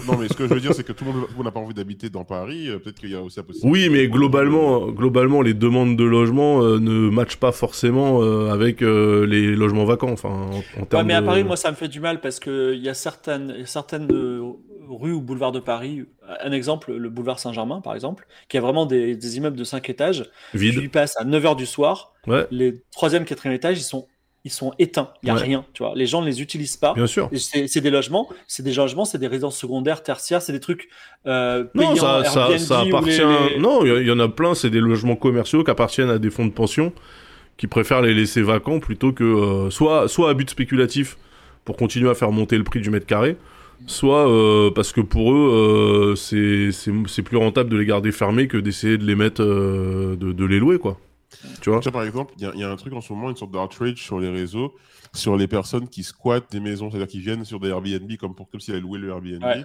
[0.08, 1.74] non, mais ce que je veux dire, c'est que tout le monde n'a pas envie
[1.74, 2.68] d'habiter dans Paris.
[2.70, 6.62] euh, Peut-être qu'il y a aussi la Oui, mais globalement, globalement, les demandes de logement
[6.62, 10.10] euh, ne matchent pas forcément euh, avec euh, les logements vacants.
[10.10, 12.20] Enfin, en, en Ouais, termes mais à de- Paris, moi, ça me fait du mal
[12.20, 14.40] parce que il y a certaines, certaines euh,
[14.88, 16.04] rues ou boulevards de Paris.
[16.44, 19.88] Un exemple, le boulevard Saint-Germain, par exemple, qui a vraiment des, des immeubles de 5
[19.90, 20.30] étages.
[20.52, 20.82] Tu vide.
[20.82, 22.12] y passes à 9h du soir.
[22.26, 24.06] Ouais, Les 3e, 4e étages, ils sont,
[24.44, 25.08] ils sont éteints.
[25.22, 25.40] Il n'y a Ouais.
[25.42, 25.64] rien.
[25.72, 25.92] Tu vois.
[25.94, 26.94] Les gens ne les utilisent pas.
[26.94, 27.30] bien sûr.
[27.32, 30.88] C'est des logements, c'est des logements, c'est des résidences secondaires, tertiaires, c'est des trucs
[31.26, 33.54] euh, Non, payants, ça, ça, Airbnb ça ou les- appartient.
[33.54, 36.30] les- Non, il y, en a plein, c'est des logements commerciaux qui appartiennent à des
[36.30, 36.92] fonds de pension
[37.56, 41.16] qui préfèrent les laisser vacants plutôt que euh, soit, soit à but spéculatif
[41.64, 43.36] pour continuer à faire monter le prix du mètre carré,
[43.86, 46.70] soit euh, parce que pour eux, c'est-
[47.22, 50.78] plus rentable de les garder fermés que d'essayer de les mettre, de, de les louer,
[50.78, 50.98] quoi.
[51.60, 53.12] Tu vois vois, par exemple, il y, a- il y a un truc en ce
[53.12, 54.74] moment, une sorte d'outrage sur les réseaux,
[55.14, 58.48] sur les personnes qui squattent des maisons, c'est-à-dire qu'ils viennent sur des Airbnb comme pour
[58.50, 59.42] comme s'ils avaient loué le Airbnb.
[59.44, 59.64] Ouais.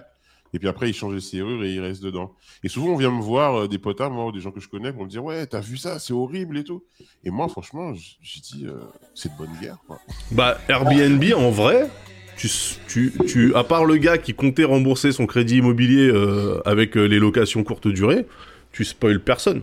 [0.54, 2.34] Et puis après, ils changent les serrures et ils restent dedans.
[2.64, 4.68] Et souvent, on vient me voir, euh, des potards, moi, ou des gens que je
[4.68, 6.82] connais, pour me dire Ouais, t'as vu ça, c'est horrible et tout.
[7.22, 8.80] Et moi, franchement, j'ai dit euh,
[9.14, 9.98] C'est de bonne guerre, quoi.
[10.30, 11.90] Bah, Airbnb, en vrai,
[12.38, 12.48] tu,
[12.88, 17.18] tu, tu, à part le gars qui comptait rembourser son crédit immobilier euh, avec les
[17.18, 18.26] locations courte durée,
[18.72, 19.60] tu spoil personne.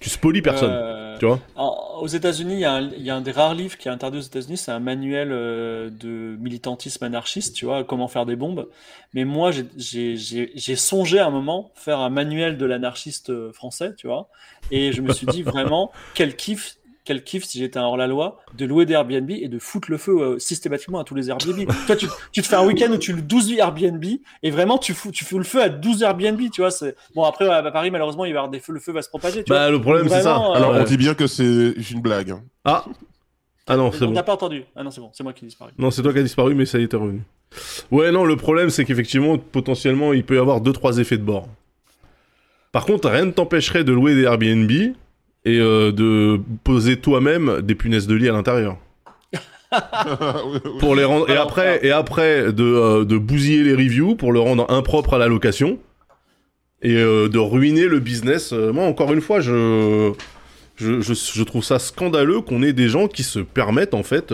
[0.00, 0.70] Tu spolies personne.
[0.72, 3.32] Euh, tu vois en- aux États-Unis, il y, a un- il y a un des
[3.32, 7.64] rares livres qui est interdit aux États-Unis, c'est un manuel euh, de militantisme anarchiste, tu
[7.64, 8.68] vois, comment faire des bombes.
[9.14, 14.06] Mais moi, j'ai songé à un moment faire un manuel de l'anarchiste euh, français, tu
[14.06, 14.28] vois.
[14.70, 16.76] Et je me suis dit vraiment, quel kiff,
[17.08, 20.20] quel kiff si j'étais un hors-la-loi de louer des Airbnb et de foutre le feu
[20.20, 21.66] euh, systématiquement à tous les Airbnb.
[21.86, 24.04] Toi, tu, tu te fais un week-end où tu loues 12 Airbnb
[24.42, 26.70] et vraiment tu fous, tu fous le feu à 12 Airbnb, tu vois.
[26.70, 29.00] c'est- Bon, après, à Paris, malheureusement, il va y avoir des feux, le feu va
[29.00, 29.58] se propager, tu vois.
[29.60, 30.36] Bah, le problème, c'est ça.
[30.36, 30.80] Euh, Alors, Ouais.
[30.80, 32.30] on dit bien que c'est une blague.
[32.30, 32.42] hein.
[32.66, 32.84] Ah
[33.66, 34.12] Ah non, c'est On bon.
[34.12, 34.64] n'a pas entendu.
[34.76, 35.72] Ah non, c'est bon, c'est moi qui ai disparu.
[35.78, 37.22] Non, c'est toi qui as disparu, mais ça y est, t'es revenu.
[37.90, 41.48] Ouais, non, le problème, c'est qu'effectivement, potentiellement, il peut y avoir 2-3 effets de bord.
[42.72, 44.70] Par contre, rien ne t'empêcherait de louer des Airbnb
[45.48, 48.76] et euh, de poser toi-même des punaises de lit à l'intérieur.
[50.80, 51.28] Pour les rendre...
[51.30, 55.18] Et après, et après de, euh, de bousiller les reviews pour le rendre impropre à
[55.18, 55.78] la location
[56.82, 58.52] et euh, de ruiner le business.
[58.52, 60.12] Moi, encore une fois, je...
[60.76, 64.32] Je, je, je trouve ça scandaleux qu'on ait des gens qui se permettent, en fait...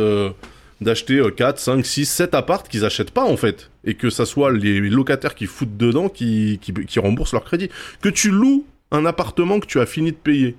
[0.81, 3.71] d'acheter euh, 4, 5, 6, 7 appartes qu'ils achètent pas en fait.
[3.85, 7.71] Et que ça soit les locataires qui foutent dedans qui, qui, qui remboursent leur crédit.
[8.03, 10.57] Que tu loues un appartement que tu as fini de payer,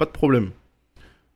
[0.00, 0.50] pas de problème.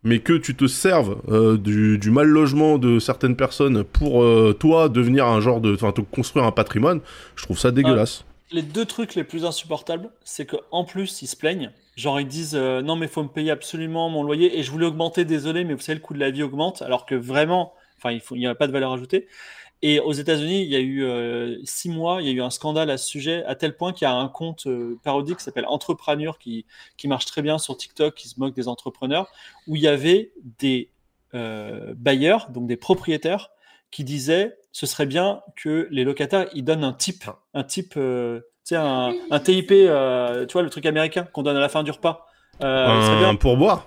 [0.02, 4.88] Mais que tu te serves euh, du, mal logement de certaines personnes pour euh, toi
[4.88, 5.74] devenir un genre de.
[5.74, 7.00] Enfin, te construire un patrimoine,
[7.36, 8.24] je trouve ça dégueulasse.
[8.50, 11.70] Les deux trucs les plus insupportables, c'est qu'en plus, ils se plaignent.
[11.96, 14.86] Genre, ils disent euh, non, mais faut me payer absolument mon loyer et je voulais
[14.86, 18.18] augmenter, désolé, mais vous savez, le coût de la vie augmente, alors que vraiment, enfin,
[18.30, 19.26] il n'y a pas de valeur ajoutée.
[19.87, 22.49] Et aux États-Unis, il y a eu euh, six mois, il y a eu un
[22.49, 25.45] scandale à ce sujet, à tel point qu'il y a un compte euh, parodique qui
[25.45, 26.64] s'appelle Entrepreneur qui,
[26.97, 29.30] qui marche très bien sur TikTok, qui se moque des entrepreneurs,
[29.68, 30.89] où il y avait des
[31.35, 33.51] euh, bailleurs, donc des propriétaires,
[33.91, 39.12] qui disaient ce serait bien que les locataires ils donnent un type, un type, un,
[39.30, 42.26] un TIP, tu vois, le truc américain qu'on donne à la fin du repas.
[42.59, 43.87] Serait bien un pourboire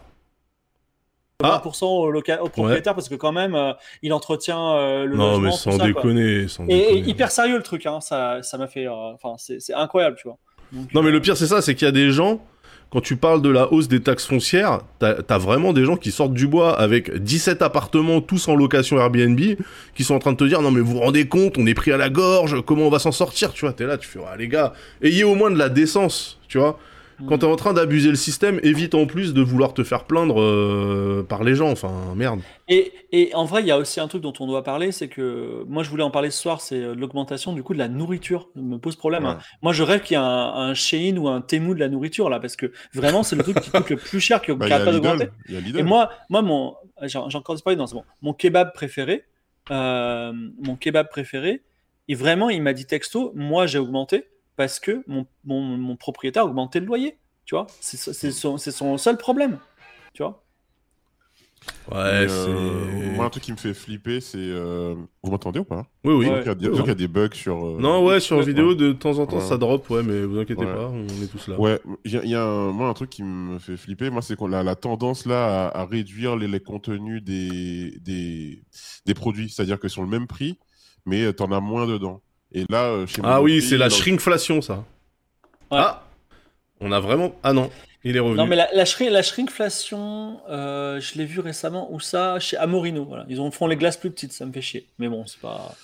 [1.48, 3.72] 20% au, loca- au propriétaire parce que quand même euh,
[4.02, 5.42] il entretient euh, le Non, logement.
[5.44, 6.48] mais tout sans ça, déconner.
[6.48, 7.10] Sans Et, et déconner.
[7.10, 10.28] hyper sérieux le truc, hein, ça, ça m'a fait, euh, enfin c'est c'est incroyable, tu
[10.28, 10.38] vois.
[10.72, 12.42] Donc, Non, mais le pire, c'est ça, c'est qu'il y a des gens,
[12.90, 16.10] quand tu parles de la hausse des taxes foncières, t'as as vraiment des gens qui
[16.10, 19.40] sortent du bois avec 17 appartements, tous en location Airbnb,
[19.94, 21.76] qui sont en train de te dire, non mais vous vous rendez compte, on est
[21.76, 24.20] pris à la gorge, comment on va s'en sortir, tu vois, t'es là, tu fais,
[24.28, 24.74] ah, les gars,
[25.04, 26.80] ayez au moins de la décence, tu vois.
[27.28, 30.39] Quand t'es en train d'abuser le système, évite en plus de vouloir te faire plaindre
[30.39, 32.41] euh, par les gens, enfin, merde.
[32.68, 35.07] Et, et en vrai, il y a aussi un truc dont on doit parler, c'est
[35.07, 37.88] que moi je voulais en parler ce soir, c'est euh, l'augmentation du coût de la
[37.88, 38.49] nourriture.
[38.55, 39.26] Ça me pose problème.
[39.26, 39.39] hein.
[39.63, 42.30] Moi je rêve qu'il y ait un, un Shein ou un Temu de la nourriture
[42.30, 44.72] là, parce que vraiment c'est le truc qui coûte le plus cher qui Bah, qui
[44.72, 45.30] il y arrête a pas d'augmenter.
[45.80, 49.24] Et moi, moi mon, j'ai j'ai encore disparu dans ce bon, mon kebab préféré,
[49.72, 51.63] euh, mon kebab préféré,
[52.07, 54.26] et vraiment il m'a dit texto, moi j'ai augmenté
[54.58, 57.18] parce que mon, mon, mon propriétaire a augmenté le loyer.
[57.45, 59.60] Tu vois, c'est c'est son, c'est son seul problème.
[60.14, 60.43] Tu vois.
[61.91, 62.36] Ouais, Mais, c'est...
[62.49, 64.38] euh, moi, un truc qui me fait flipper, c'est.
[64.38, 65.86] euh, Vous m'entendez ou pas?
[66.03, 66.28] Oui, oui.
[66.28, 66.41] Ouais.
[66.41, 67.66] Il y a des- donc, il y a des bugs sur.
[67.66, 68.45] euh, Non, ouais, sur Ouais.
[68.45, 69.41] vidéo, de temps en temps, Ouais.
[69.41, 70.74] ça drop, ouais, mais vous inquiétez Ouais.
[70.74, 71.58] pas, on est tous là.
[71.60, 74.10] Ouais, il y a, il y a un, moi un truc qui me fait flipper,
[74.10, 78.62] moi c'est qu'on a la tendance là à, à réduire les, les contenus des, des,
[79.05, 80.60] des produits, c'est-à-dire que sur le même prix,
[81.05, 82.22] mais t'en as moins dedans.
[82.54, 84.76] Et là, euh, chez Ah oui, c'est la shrinkflation, ça.
[85.72, 85.78] Ouais.
[85.80, 86.04] Ah
[86.80, 87.36] On a vraiment...
[87.43, 87.70] Ah non,
[88.04, 88.38] il est revenu.
[88.38, 92.58] Non, mais la, la, shri- la shrinkflation, euh, je l'ai vu récemment, où ça Chez
[92.58, 93.04] Amorino.
[93.06, 93.26] Voilà.
[93.28, 94.88] Ils en font les glaces plus petites, ça me fait chier.
[94.98, 95.76] Mais bon, c'est pas.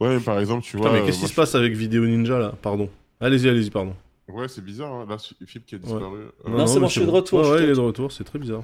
[0.00, 0.92] Ouais, mais par exemple, tu Putain, vois.
[0.92, 2.52] mais euh, qu'est-ce qui moi, se passe avec Vidéo Ninja, là?
[2.62, 2.88] Pardon.
[3.20, 3.94] Allez-y, allez-y, pardon.
[4.28, 5.06] Ouais, c'est bizarre, hein.
[5.08, 6.18] là, Philippe qui a disparu.
[6.46, 8.38] Euh, Non, c'est bon, je suis de retour, Ouais, il est de retour, c'est très
[8.38, 8.62] bizarre.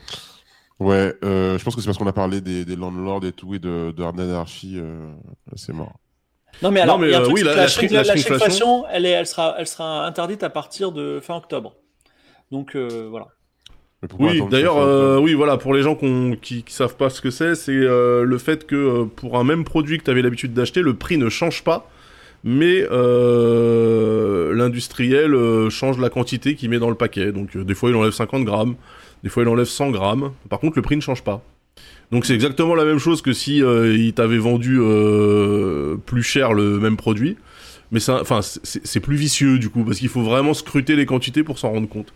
[0.80, 3.54] Ouais, euh, je pense que c'est parce qu'on a parlé des, des landlords et tout,
[3.54, 5.12] et de, de Hard Anarchy, euh,
[5.54, 5.92] c'est mort.
[6.60, 7.94] Non, mais Non, alors, mais, il y a un euh, truc, oui, c'est la- que
[7.94, 11.74] la la, shrinkflation, elle, est, elle, sera, elle sera interdite à partir de fin octobre.
[12.50, 13.28] Donc euh, voilà.
[14.18, 17.54] Oui, d'ailleurs, euh, oui, voilà, pour les gens qui, qui savent pas ce que c'est,
[17.54, 20.82] c'est euh, le fait que euh, pour un même produit que tu avais l'habitude d'acheter,
[20.82, 21.88] le prix ne change pas,
[22.42, 27.30] mais euh, l'industriel euh, change la quantité qu'il met dans le paquet.
[27.30, 28.74] Donc euh, des fois il enlève 50 grammes,
[29.22, 30.32] des fois il enlève 100 grammes.
[30.50, 31.42] Par contre, le prix ne change pas.
[32.12, 36.52] Donc c'est exactement la même chose que si euh, il t'avait vendu euh, plus cher
[36.52, 37.36] le même produit.
[37.90, 41.58] Mais enfin c'est plus vicieux du coup parce qu'il faut vraiment scruter les quantités pour
[41.58, 42.12] s'en rendre compte.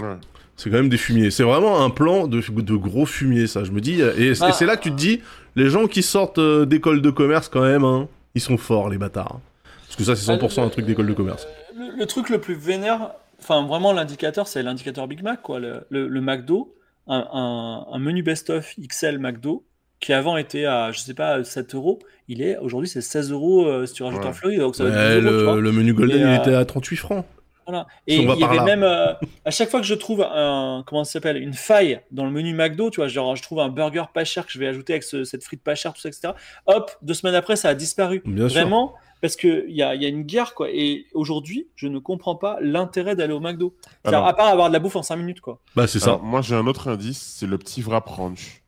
[0.00, 0.16] Ouais.
[0.56, 1.30] C'est quand même des fumiers.
[1.30, 3.64] C'est vraiment un plan de, de gros fumiers, ça.
[3.64, 4.00] Je me dis.
[4.02, 4.52] Et, et Ah.
[4.52, 5.20] c'est là que tu te dis,
[5.56, 8.98] les gens qui sortent euh, d'école de commerce, quand même, hein, ils sont forts, les
[8.98, 9.40] bâtards.
[9.86, 11.46] Parce que ça, c'est 100% un truc d'école de commerce.
[11.74, 15.60] Le, le truc le plus vénère, enfin vraiment l'indicateur, c'est l'indicateur Big Mac, quoi.
[15.60, 16.74] Le, le- le McDo,
[17.10, 19.66] un, un- un menu best-of XL McDo,
[20.00, 21.98] qui avant était à, je sais pas, 7 euros,
[22.28, 24.28] il est aujourd'hui c'est 16 euros euh, si tu rajoutes Ouais.
[24.28, 25.54] un fleury, donc ça va être 12 euros, tu vois.
[25.56, 27.26] le, le menu Golden, Et, il euh, était à 38 francs.
[27.66, 27.86] Voilà.
[28.06, 28.64] Et il y avait là.
[28.64, 29.12] même, euh,
[29.44, 32.52] à chaque fois que je trouve un, comment ça s'appelle, une faille dans le menu
[32.54, 35.02] McDo, tu vois, genre je trouve un burger pas cher que je vais ajouter avec
[35.04, 36.32] ce- cette frite pas chère, tout ça, etc.
[36.66, 38.22] Hop, deux semaines après, ça a disparu.
[38.24, 38.60] Bien sûr.
[38.60, 40.68] Vraiment, parce qu'il y a, il y a une guerre, quoi.
[40.70, 43.74] Et aujourd'hui, je ne comprends pas l'intérêt d'aller au McDo.
[44.02, 45.60] C'est-à-dire, Alors- à part avoir de la bouffe en 5 minutes, quoi.
[45.76, 46.06] Bah, c'est ça.
[46.06, 48.62] Alors, moi, j'ai un autre indice, c'est le petit wrap ranch.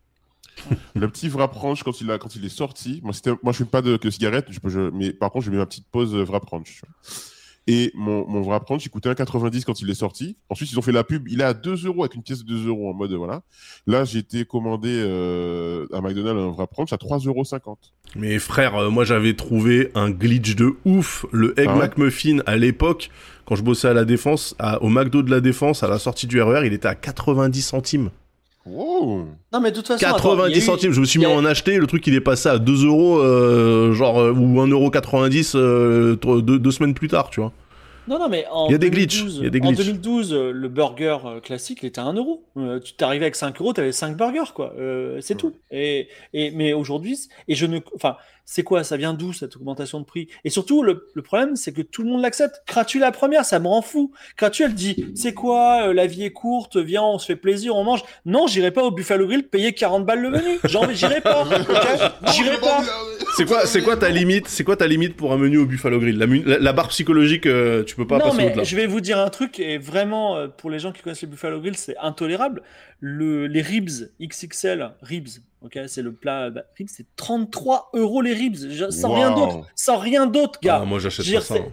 [0.95, 3.49] le petit wrap ranch, quand il, a, quand il est sorti, moi, c'était- moi je
[3.49, 5.87] ne fume pas de, cigarette, je peux, je- mais par contre, je mets ma petite
[5.91, 6.75] pause euh, wrap ranch.
[6.75, 7.17] tu vois.
[7.69, 10.37] Et mon, mon wrap ranch, il coûtait 1,90 quand il est sorti.
[10.49, 12.49] Ensuite, ils ont fait la pub, il est à 2 euros avec une pièce de
[12.55, 13.43] 2 euros en mode voilà.
[13.87, 17.45] Là, j'ai été commandé euh, à McDonald's un wrap ranch à 3,50 euros.
[18.17, 21.25] Mais frère, euh, moi j'avais trouvé un glitch de ouf.
[21.33, 23.11] Le Egg Ah ouais McMuffin à l'époque,
[23.47, 26.27] quand je bossais à la Défense, à- au McDo de la Défense, à la sortie
[26.27, 28.11] du RER, il était à 90 centimes.
[28.65, 31.05] Wow Non, mais de toute façon, attends, 90 il y a eu- centimes, je me
[31.05, 33.93] suis mis à a- en acheter, le truc il est passé à 2 euros, euh,
[33.93, 37.53] genre, euh, ou 1,90€ euh, tro- deux, deux semaines plus tard, tu vois.
[38.09, 39.69] Non, non, mais en Il y a des glitches, 2012, il y a des En
[39.69, 39.87] glitches.
[39.87, 42.45] 2012, euh, le burger euh, classique, il était à 1 euro.
[42.57, 44.73] Euh, tu t'arrivais avec 5 euros, tu avais 5 burgers, quoi.
[44.79, 45.55] Euh, c'est tout.
[45.71, 47.79] Et, et, mais aujourd'hui, et je ne.
[47.95, 48.83] Enfin, c'est quoi?
[48.83, 50.29] Ça vient d'où cette augmentation de prix?
[50.45, 52.63] Et surtout, le, le problème, c'est que tout le monde l'accepte.
[52.67, 54.13] Cratu la première, ça me rend fou.
[54.37, 57.77] Cratu, elle dit C'est quoi euh, La vie est courte, viens, on se fait plaisir,
[57.77, 58.03] on mange.
[58.27, 60.59] Non, j'irai pas au Buffalo Grill payer 40 balles le menu.
[60.95, 61.45] J'irai pas.
[62.33, 62.83] J'irai pas.
[63.37, 65.99] C'est quoi, c'est quoi ta limite C'est quoi ta limite pour un menu au Buffalo
[66.01, 66.19] Grill?
[66.19, 68.63] La, mu- la- la barre psychologique, euh, tu peux pas non, passer mais au-delà.
[68.65, 71.29] je vais vous dire un truc, et vraiment, euh, pour les gens qui connaissent le
[71.29, 72.63] Buffalo Grill, c'est intolérable.
[73.01, 73.89] Le, les ribs
[74.21, 75.29] XXL, ribs,
[75.63, 79.67] ok, c'est le plat, bah, ribs, c'est 33 euros les ribs, je- sans rien d'autre,
[79.75, 80.81] sans rien d'autre, gars.
[80.83, 81.55] Ah, moi j'achète pas ça.
[81.55, 81.73] hein.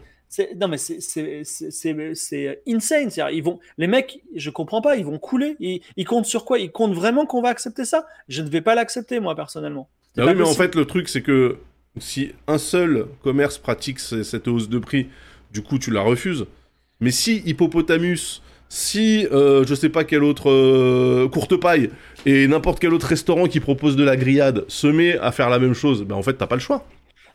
[0.58, 3.10] Non mais c'est c'est c'est c'est c'est insane.
[3.10, 5.56] C'est-à-dire, ils vont les mecs, je comprends pas, ils vont couler.
[5.60, 6.60] Ils, ils comptent sur quoi?
[6.60, 8.06] Ils comptent vraiment qu'on va accepter ça?
[8.28, 9.90] Je ne vais pas l'accepter moi personnellement.
[10.18, 11.58] Ah pas oui, mais en fait, le truc, c'est que
[12.00, 15.08] si un seul commerce pratique ce- cette hausse de prix,
[15.54, 16.46] du coup, tu la refuses.
[17.00, 21.90] Mais si Hippopotamus, si euh, je sais pas quel autre euh, courte paille
[22.26, 25.60] et n'importe quel autre restaurant qui propose de la grillade se met à faire la
[25.60, 26.86] même chose, ben en fait, t'as pas le choix.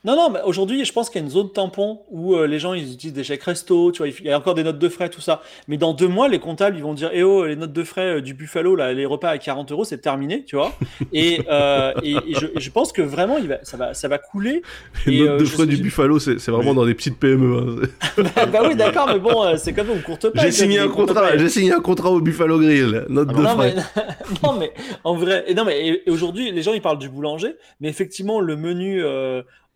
[0.04, 2.58] Non, non, mais aujourd'hui, je pense qu'il y a une zone tampon où euh, les
[2.58, 4.88] gens ils utilisent des chèques resto, tu vois, il y a encore des notes de
[4.90, 5.40] frais, tout ça.
[5.66, 8.16] Mais dans deux mois, les comptables ils vont dire Eh oh, les notes de frais
[8.16, 10.72] euh, du Buffalo, là, les repas à 40 euros, c'est terminé, tu vois.
[11.12, 14.08] Et, euh, et, et je, et je pense que vraiment, il va, ça, va, ça
[14.08, 14.62] va couler.
[15.06, 16.76] Les notes euh, de frais du Buffalo, c'est c'est vraiment Oui.
[16.76, 17.80] dans des petites PME.
[17.82, 18.22] hein.
[18.36, 20.26] bah, bah oui, d'accord, mais bon, euh, c'est comme une courte.
[20.34, 23.06] J'ai signé un contrat, j'ai signé un contrat au Buffalo Grill.
[23.08, 23.74] Note de Non frais.
[23.74, 24.02] mais,
[24.42, 24.72] non mais
[25.04, 28.56] en vrai et non mais aujourd'hui les gens ils parlent du boulanger mais effectivement le
[28.56, 29.02] menu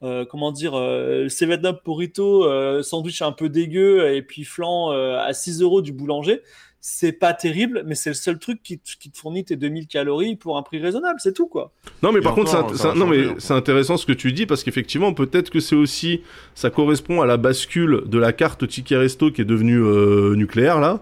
[0.03, 5.19] euh, comment dire euh, 7-Up burrito euh, sandwich un peu dégueu et puis flan euh,
[5.19, 6.41] à 6 euros du boulanger
[6.81, 9.89] c'est pas terrible mais c'est le seul truc qui, te- qui te fournit tes 2000
[9.89, 11.73] calories pour un prix raisonnable c'est tout quoi.
[12.03, 13.35] Non mais Et par contre c'est hein.
[13.39, 16.23] c'est intéressant ce que tu dis parce qu'effectivement peut-être que c'est aussi
[16.55, 20.79] ça correspond à la bascule de la carte ticket resto qui est devenue euh, nucléaire
[20.81, 21.01] là.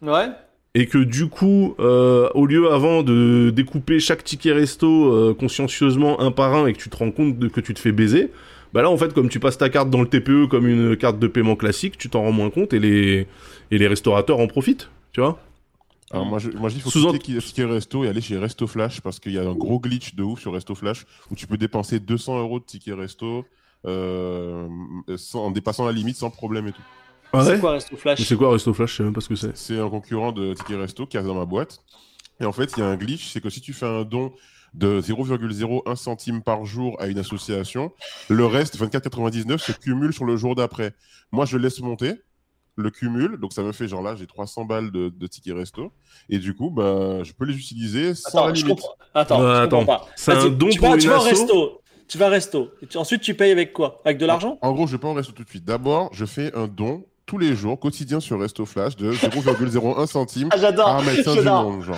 [0.00, 0.28] Ouais
[0.78, 6.20] et que du coup euh, au lieu avant de découper chaque ticket resto euh, consciencieusement
[6.20, 8.30] un par un et que tu te rends compte de que tu te fais baiser
[8.72, 11.18] bah là en fait comme tu passes ta carte dans le TPE comme une carte
[11.18, 13.26] de paiement classique tu t'en rends moins compte et les
[13.72, 15.40] et les restaurateurs en profitent tu vois
[16.12, 18.68] Alors moi, je, moi, je dis, il faut quitter Ticket Resto et aller chez Resto
[18.68, 21.48] Flash parce qu'il y a un gros glitch de ouf sur Resto Flash où tu
[21.48, 23.44] peux dépenser 200 euros de ticket resto
[23.86, 24.68] euh,
[25.16, 26.82] sans, en dépassant la limite sans problème et tout.
[27.32, 28.90] Ah c'est quoi Resto Flash c'est quoi Resto Flash?
[28.92, 29.56] Je sais même pas ce que c'est.
[29.56, 31.80] C'est un concurrent de Ticket Resto qui est dans ma boîte.
[32.40, 34.32] Et en fait, il y a un glitch, c'est que si tu fais un don
[34.74, 37.92] de 0,01 centime par jour à une association,
[38.28, 40.94] le reste, 24,99, se cumule sur le jour d'après.
[41.32, 42.14] Moi, je laisse monter
[42.76, 45.90] le cumul, donc ça me fait genre là, j'ai 300 balles de, de tickets resto,
[46.28, 48.80] et du coup, bah, je peux les utiliser sans attends la je limite.
[48.80, 48.94] comprends.
[49.14, 50.06] Attends, attends.
[50.14, 51.80] C'est un don tu pour vas, une tu vas au asso resto.
[52.06, 52.70] Tu vas au resto.
[52.80, 54.00] Et tu- ensuite tu payes avec quoi?
[54.04, 54.58] Avec de l'argent?
[54.62, 55.64] En gros, je vais pas en resto tout de suite.
[55.64, 60.48] D'abord, je fais un don tous les jours, quotidien sur Resto Flash, de 0,01 centime
[60.50, 61.96] ah j'adore par médecin du monde, genre.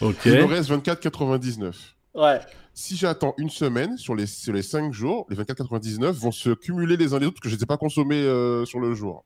[0.00, 1.72] ok Il me reste 24,99.
[2.14, 2.40] ouais
[2.72, 6.96] Si j'attends une semaine, sur les, sur les 5 jours, les 24,99 vont se cumuler
[6.96, 8.94] les uns les autres parce que je ne les ai pas consommés euh, sur le
[8.94, 9.24] jour.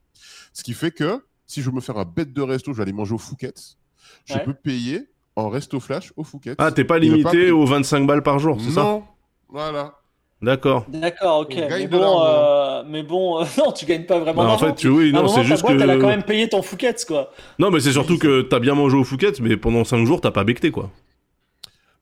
[0.51, 2.83] Ce qui fait que si je veux me faire un bête de resto, je vais
[2.83, 3.77] aller manger au Fouquet's,
[4.25, 4.43] je Ouais.
[4.43, 6.55] peux payer en resto flash au Fouquet's.
[6.57, 9.03] ah t'es pas limité pas- aux 25 balles par jour c'est ça Non,
[9.49, 9.93] voilà.
[10.41, 11.53] d'accord D'accord, ok.
[11.55, 14.75] Mais de bon, euh, mais bon, euh, non, tu gagnes pas vraiment Bah, en fait,
[14.75, 15.81] tu- oui, non, c'est juste boîte, que.
[15.83, 17.31] elle a quand même payé ton Fouquet's, quoi.
[17.59, 20.31] Non, mais c'est surtout que t'as bien mangé au Fouquet's, mais pendant 5 jours, t'as
[20.31, 20.89] pas becté, quoi.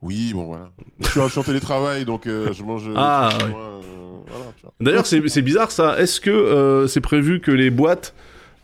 [0.02, 0.70] Oui, bon, voilà.
[1.00, 2.88] Je suis en, je suis en télétravail, donc euh, je mange.
[2.90, 3.48] euh, Ah, euh,
[4.28, 4.74] voilà, tu vois.
[4.82, 5.98] D'ailleurs, c'est c'est bizarre ça.
[6.00, 8.14] Est-ce que euh, c'est prévu que les boîtes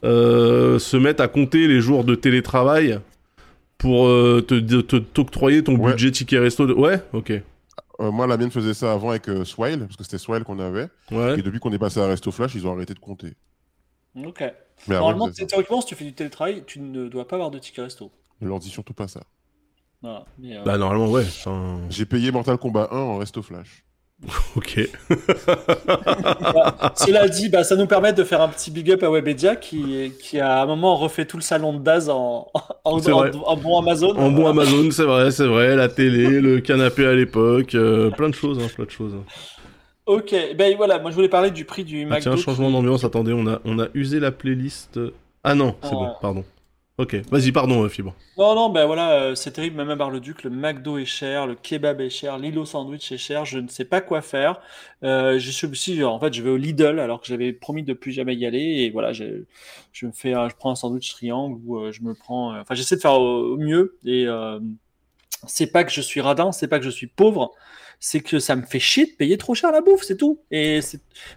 [0.04, 3.00] euh, se mettent à compter les jours de télétravail
[3.78, 5.92] pour euh, te te- te- t'octroyer ton Ouais.
[5.92, 6.74] budget ticket resto de...
[6.74, 7.32] Ouais, ok.
[8.00, 10.60] Euh, moi, la mienne faisait ça avant avec euh, Swile, parce que c'était Swile qu'on
[10.60, 10.88] avait.
[11.12, 11.38] Ouais.
[11.40, 13.34] Et depuis qu'on est passé à Resto Flash, ils ont arrêté de compter.
[14.16, 14.42] Ok.
[14.88, 17.82] Mais Normalement, théoriquement, si tu fais du télétravail, tu ne dois pas avoir de ticket
[17.82, 18.12] resto.
[18.42, 19.22] Ne leur dis surtout pas ça.
[20.02, 20.26] Voilà.
[20.38, 21.24] Mais, euh, Bah, normalement, ouais.
[21.26, 23.84] enfin, J'ai payé Mortal Kombat 1 en resto flash.
[24.56, 24.80] Ok.
[25.88, 29.56] bah, cela dit, bah, ça nous permet de faire un petit big up à Webedia
[29.56, 32.48] qui, qui a à un moment refait tout le salon de Daz en,
[32.84, 33.32] en, C'est en- vrai.
[33.46, 34.16] en bon Amazon.
[34.18, 35.76] En bon Amazon, c'est vrai, c'est vrai.
[35.76, 39.16] La télé, le canapé à l'époque, euh, plein de choses, hein, plein de choses.
[40.06, 42.22] Ok, ben voilà, moi je voulais parler du prix du Ah, McDo.
[42.22, 43.04] tiens, changement d'ambiance.
[43.04, 45.00] Attendez, on a, on a usé la playlist.
[45.44, 45.96] Ah non, c'est Ah.
[45.96, 46.44] bon, pardon.
[47.00, 48.14] Ok, vas-y, pardon, euh, Fibre.
[48.38, 51.56] Non, non, ben voilà, euh, c'est terrible, même à Bar-le-Duc, le McDo est cher, le
[51.56, 54.60] kebab est cher, l'îlot sandwich est cher, je ne sais pas quoi faire.
[55.06, 57.94] Euh, je suis aussi, en fait, je vais au Lidl alors que j'avais promis de
[57.94, 59.46] plus jamais y aller, et voilà, je,
[60.04, 63.18] me fais, je prends un sandwich triangle ou je me prends, enfin, j'essaie de faire
[63.18, 64.28] au, mieux, et
[65.48, 67.54] c'est pas que je suis radin, c'est pas que je suis pauvre,
[68.00, 70.40] c'est que ça me fait chier de payer trop cher la bouffe, c'est tout.
[70.52, 70.80] Et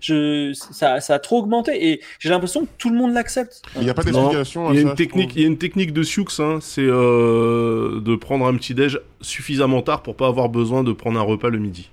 [0.01, 3.63] je, ça, ça a trop augmenté, et j'ai l'impression que tout le monde l'accepte.
[3.77, 5.59] Il n'y a pas d'explication à Il y a une technique, il y a une
[5.59, 10.29] technique de Sioux, hein, c'est euh, de prendre un petit déj suffisamment tard pour pas
[10.29, 11.91] avoir besoin de prendre un repas le midi.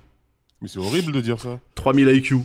[0.62, 1.58] Mais c'est horrible de dire ça.
[1.74, 2.36] 3000 IQ.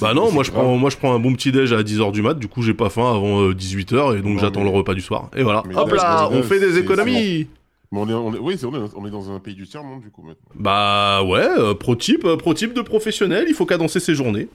[0.00, 0.62] Bah non, moi je grave.
[0.64, 2.74] prends, moi je prends un bon petit déj à 10h du mat, du coup j'ai
[2.74, 5.30] pas faim avant 18h et donc j'attends mais- le repas du soir.
[5.36, 5.62] Et voilà.
[5.66, 7.48] Mais Hop là, on fait des économies.
[7.92, 9.66] Mais on est, on est- oui, c'est- on est, on est dans un pays du
[9.66, 10.48] tiers-monde, du coup, maintenant.
[10.54, 14.48] Bah ouais, euh, pro type, euh, pro type de professionnel, il faut cadencer ses journées.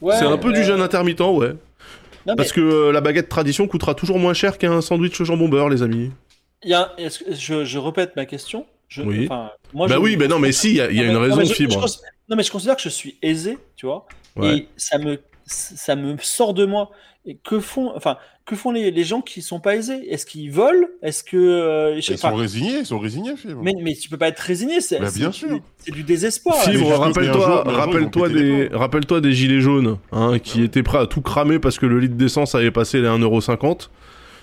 [0.00, 1.48] Ouais, c'est un peu euh, du jeûne intermittent, ouais.
[1.48, 1.56] non,
[2.26, 5.48] mais- Parce que euh, la baguette tradition coûtera toujours moins cher qu'un sandwich au jambon
[5.48, 6.10] beurre, les amis.
[6.62, 8.66] Il y a, je, je répète ma question?
[8.88, 9.26] Je, Oui.
[9.28, 11.08] moi, bah je- oui, bah non, mais si, il y a, il y a Non,
[11.10, 11.72] une mais- raison, non, mais je- fibre.
[11.74, 14.06] je cons- non, mais je considère que je suis aisé, tu vois,
[14.36, 14.56] Ouais.
[14.58, 16.90] et ça me, ça me sort de moi.
[17.26, 20.12] Et que font, enfin, que font les, les gens qui sont pas aisés?
[20.12, 20.86] Est-ce qu'ils volent?
[21.02, 23.62] Est-ce que, euh, Ils sont résignés, ils sont résignés, Fibre.
[23.62, 25.58] mais, mais tu peux pas être résigné, c'est Bah, bien c'est- sûr.
[25.78, 26.56] c'est du désespoir.
[26.56, 30.66] Fibre, rappelle-toi, des, rappelle-toi des gilets jaunes, hein, qui Ouais.
[30.66, 33.88] étaient prêts à tout cramer parce que le litre d'essence avait passé les 1,50€.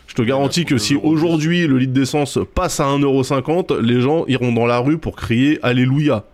[0.07, 4.51] Je te garantis que si aujourd'hui le litre d'essence passe à 1,50€, les gens iront
[4.51, 6.25] dans la rue pour crier Alléluia.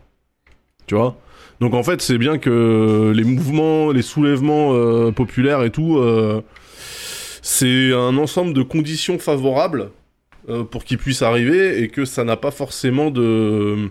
[0.88, 1.18] Tu vois?
[1.60, 6.42] Donc en fait, c'est bien que les mouvements, les soulèvements euh, populaires et tout, euh,
[7.42, 9.90] c'est un ensemble de conditions favorables
[10.50, 13.90] euh, pour qu'ils puissent arriver et que ça n'a pas forcément de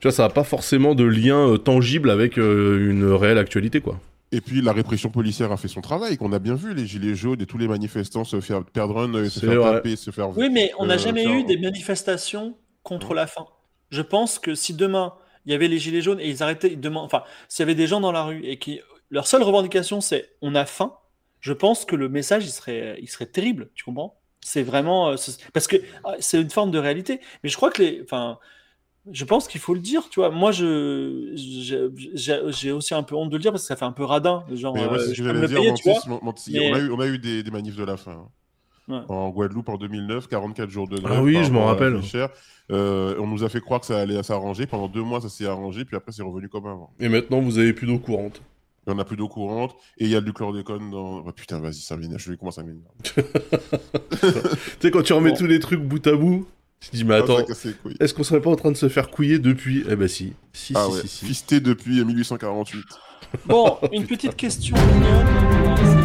[0.00, 3.80] tu vois, ça n'a pas forcément de lien euh, tangible avec euh, une réelle actualité,
[3.80, 3.98] quoi.
[4.32, 7.14] Et puis la répression policière a fait son travail, qu'on a bien vu, les gilets
[7.14, 9.72] jaunes et tous les manifestants se faire perdre un œil, se faire vrai.
[9.74, 10.36] taper, se faire...
[10.36, 13.46] Oui, mais on n'a euh, jamais faire- eu des manifestations contre la faim.
[13.90, 15.14] Je pense que si demain
[15.46, 17.74] il y avait les gilets jaunes et ils arrêtaient, ils demandent, enfin, s'il y avait
[17.74, 18.80] des gens dans la rue et qui
[19.10, 20.94] leur seule revendication c'est on a faim,
[21.40, 23.70] je pense que le message il serait, il serait terrible.
[23.74, 24.18] Tu comprends?
[24.40, 25.16] C'est vraiment euh,
[25.52, 27.20] parce que ah, c'est une forme de réalité.
[27.42, 28.38] Mais je crois que les, enfin,
[29.10, 30.08] je pense qu'il faut le dire.
[30.10, 33.76] Tu vois, moi je j'ai- aussi un peu honte de le dire parce que ça
[33.76, 35.58] fait un peu radin, genre ouais, euh, je le dire,
[36.52, 38.28] Mais- on, a eu, on a eu des, des manifs de la faim.
[38.88, 39.00] Ouais.
[39.08, 41.16] En Guadeloupe en 2009, 44 jours de grève.
[41.18, 42.02] Ah oui, je m'en rappelle.
[42.02, 42.28] chère.
[42.70, 44.66] Euh, on nous a fait croire que ça allait s'arranger.
[44.66, 46.90] Pendant deux mois, ça s'est arrangé, puis après, c'est revenu comme avant.
[47.00, 48.42] Et maintenant, vous avez plus d'eau courante.
[48.86, 51.24] Il n'y en a plus d'eau courante, et il y a du chlordécone dans...
[51.26, 52.90] Oh, putain, vas-y, ça m'énerve, je vais commencer à m'énerver.
[54.20, 54.28] Tu
[54.80, 55.36] sais, quand tu remets Bon.
[55.36, 56.46] tous les trucs bout à bout,
[56.80, 57.38] tu te dis, mais Ah, attends,
[58.00, 59.84] est-ce qu'on serait pas en train de se faire couiller depuis?
[59.88, 60.34] Eh ben si.
[60.52, 61.24] Si, Ah si, ouais, si, si.
[61.24, 62.82] fisté depuis 1848.
[63.46, 66.03] Bon, une petite question mignonne.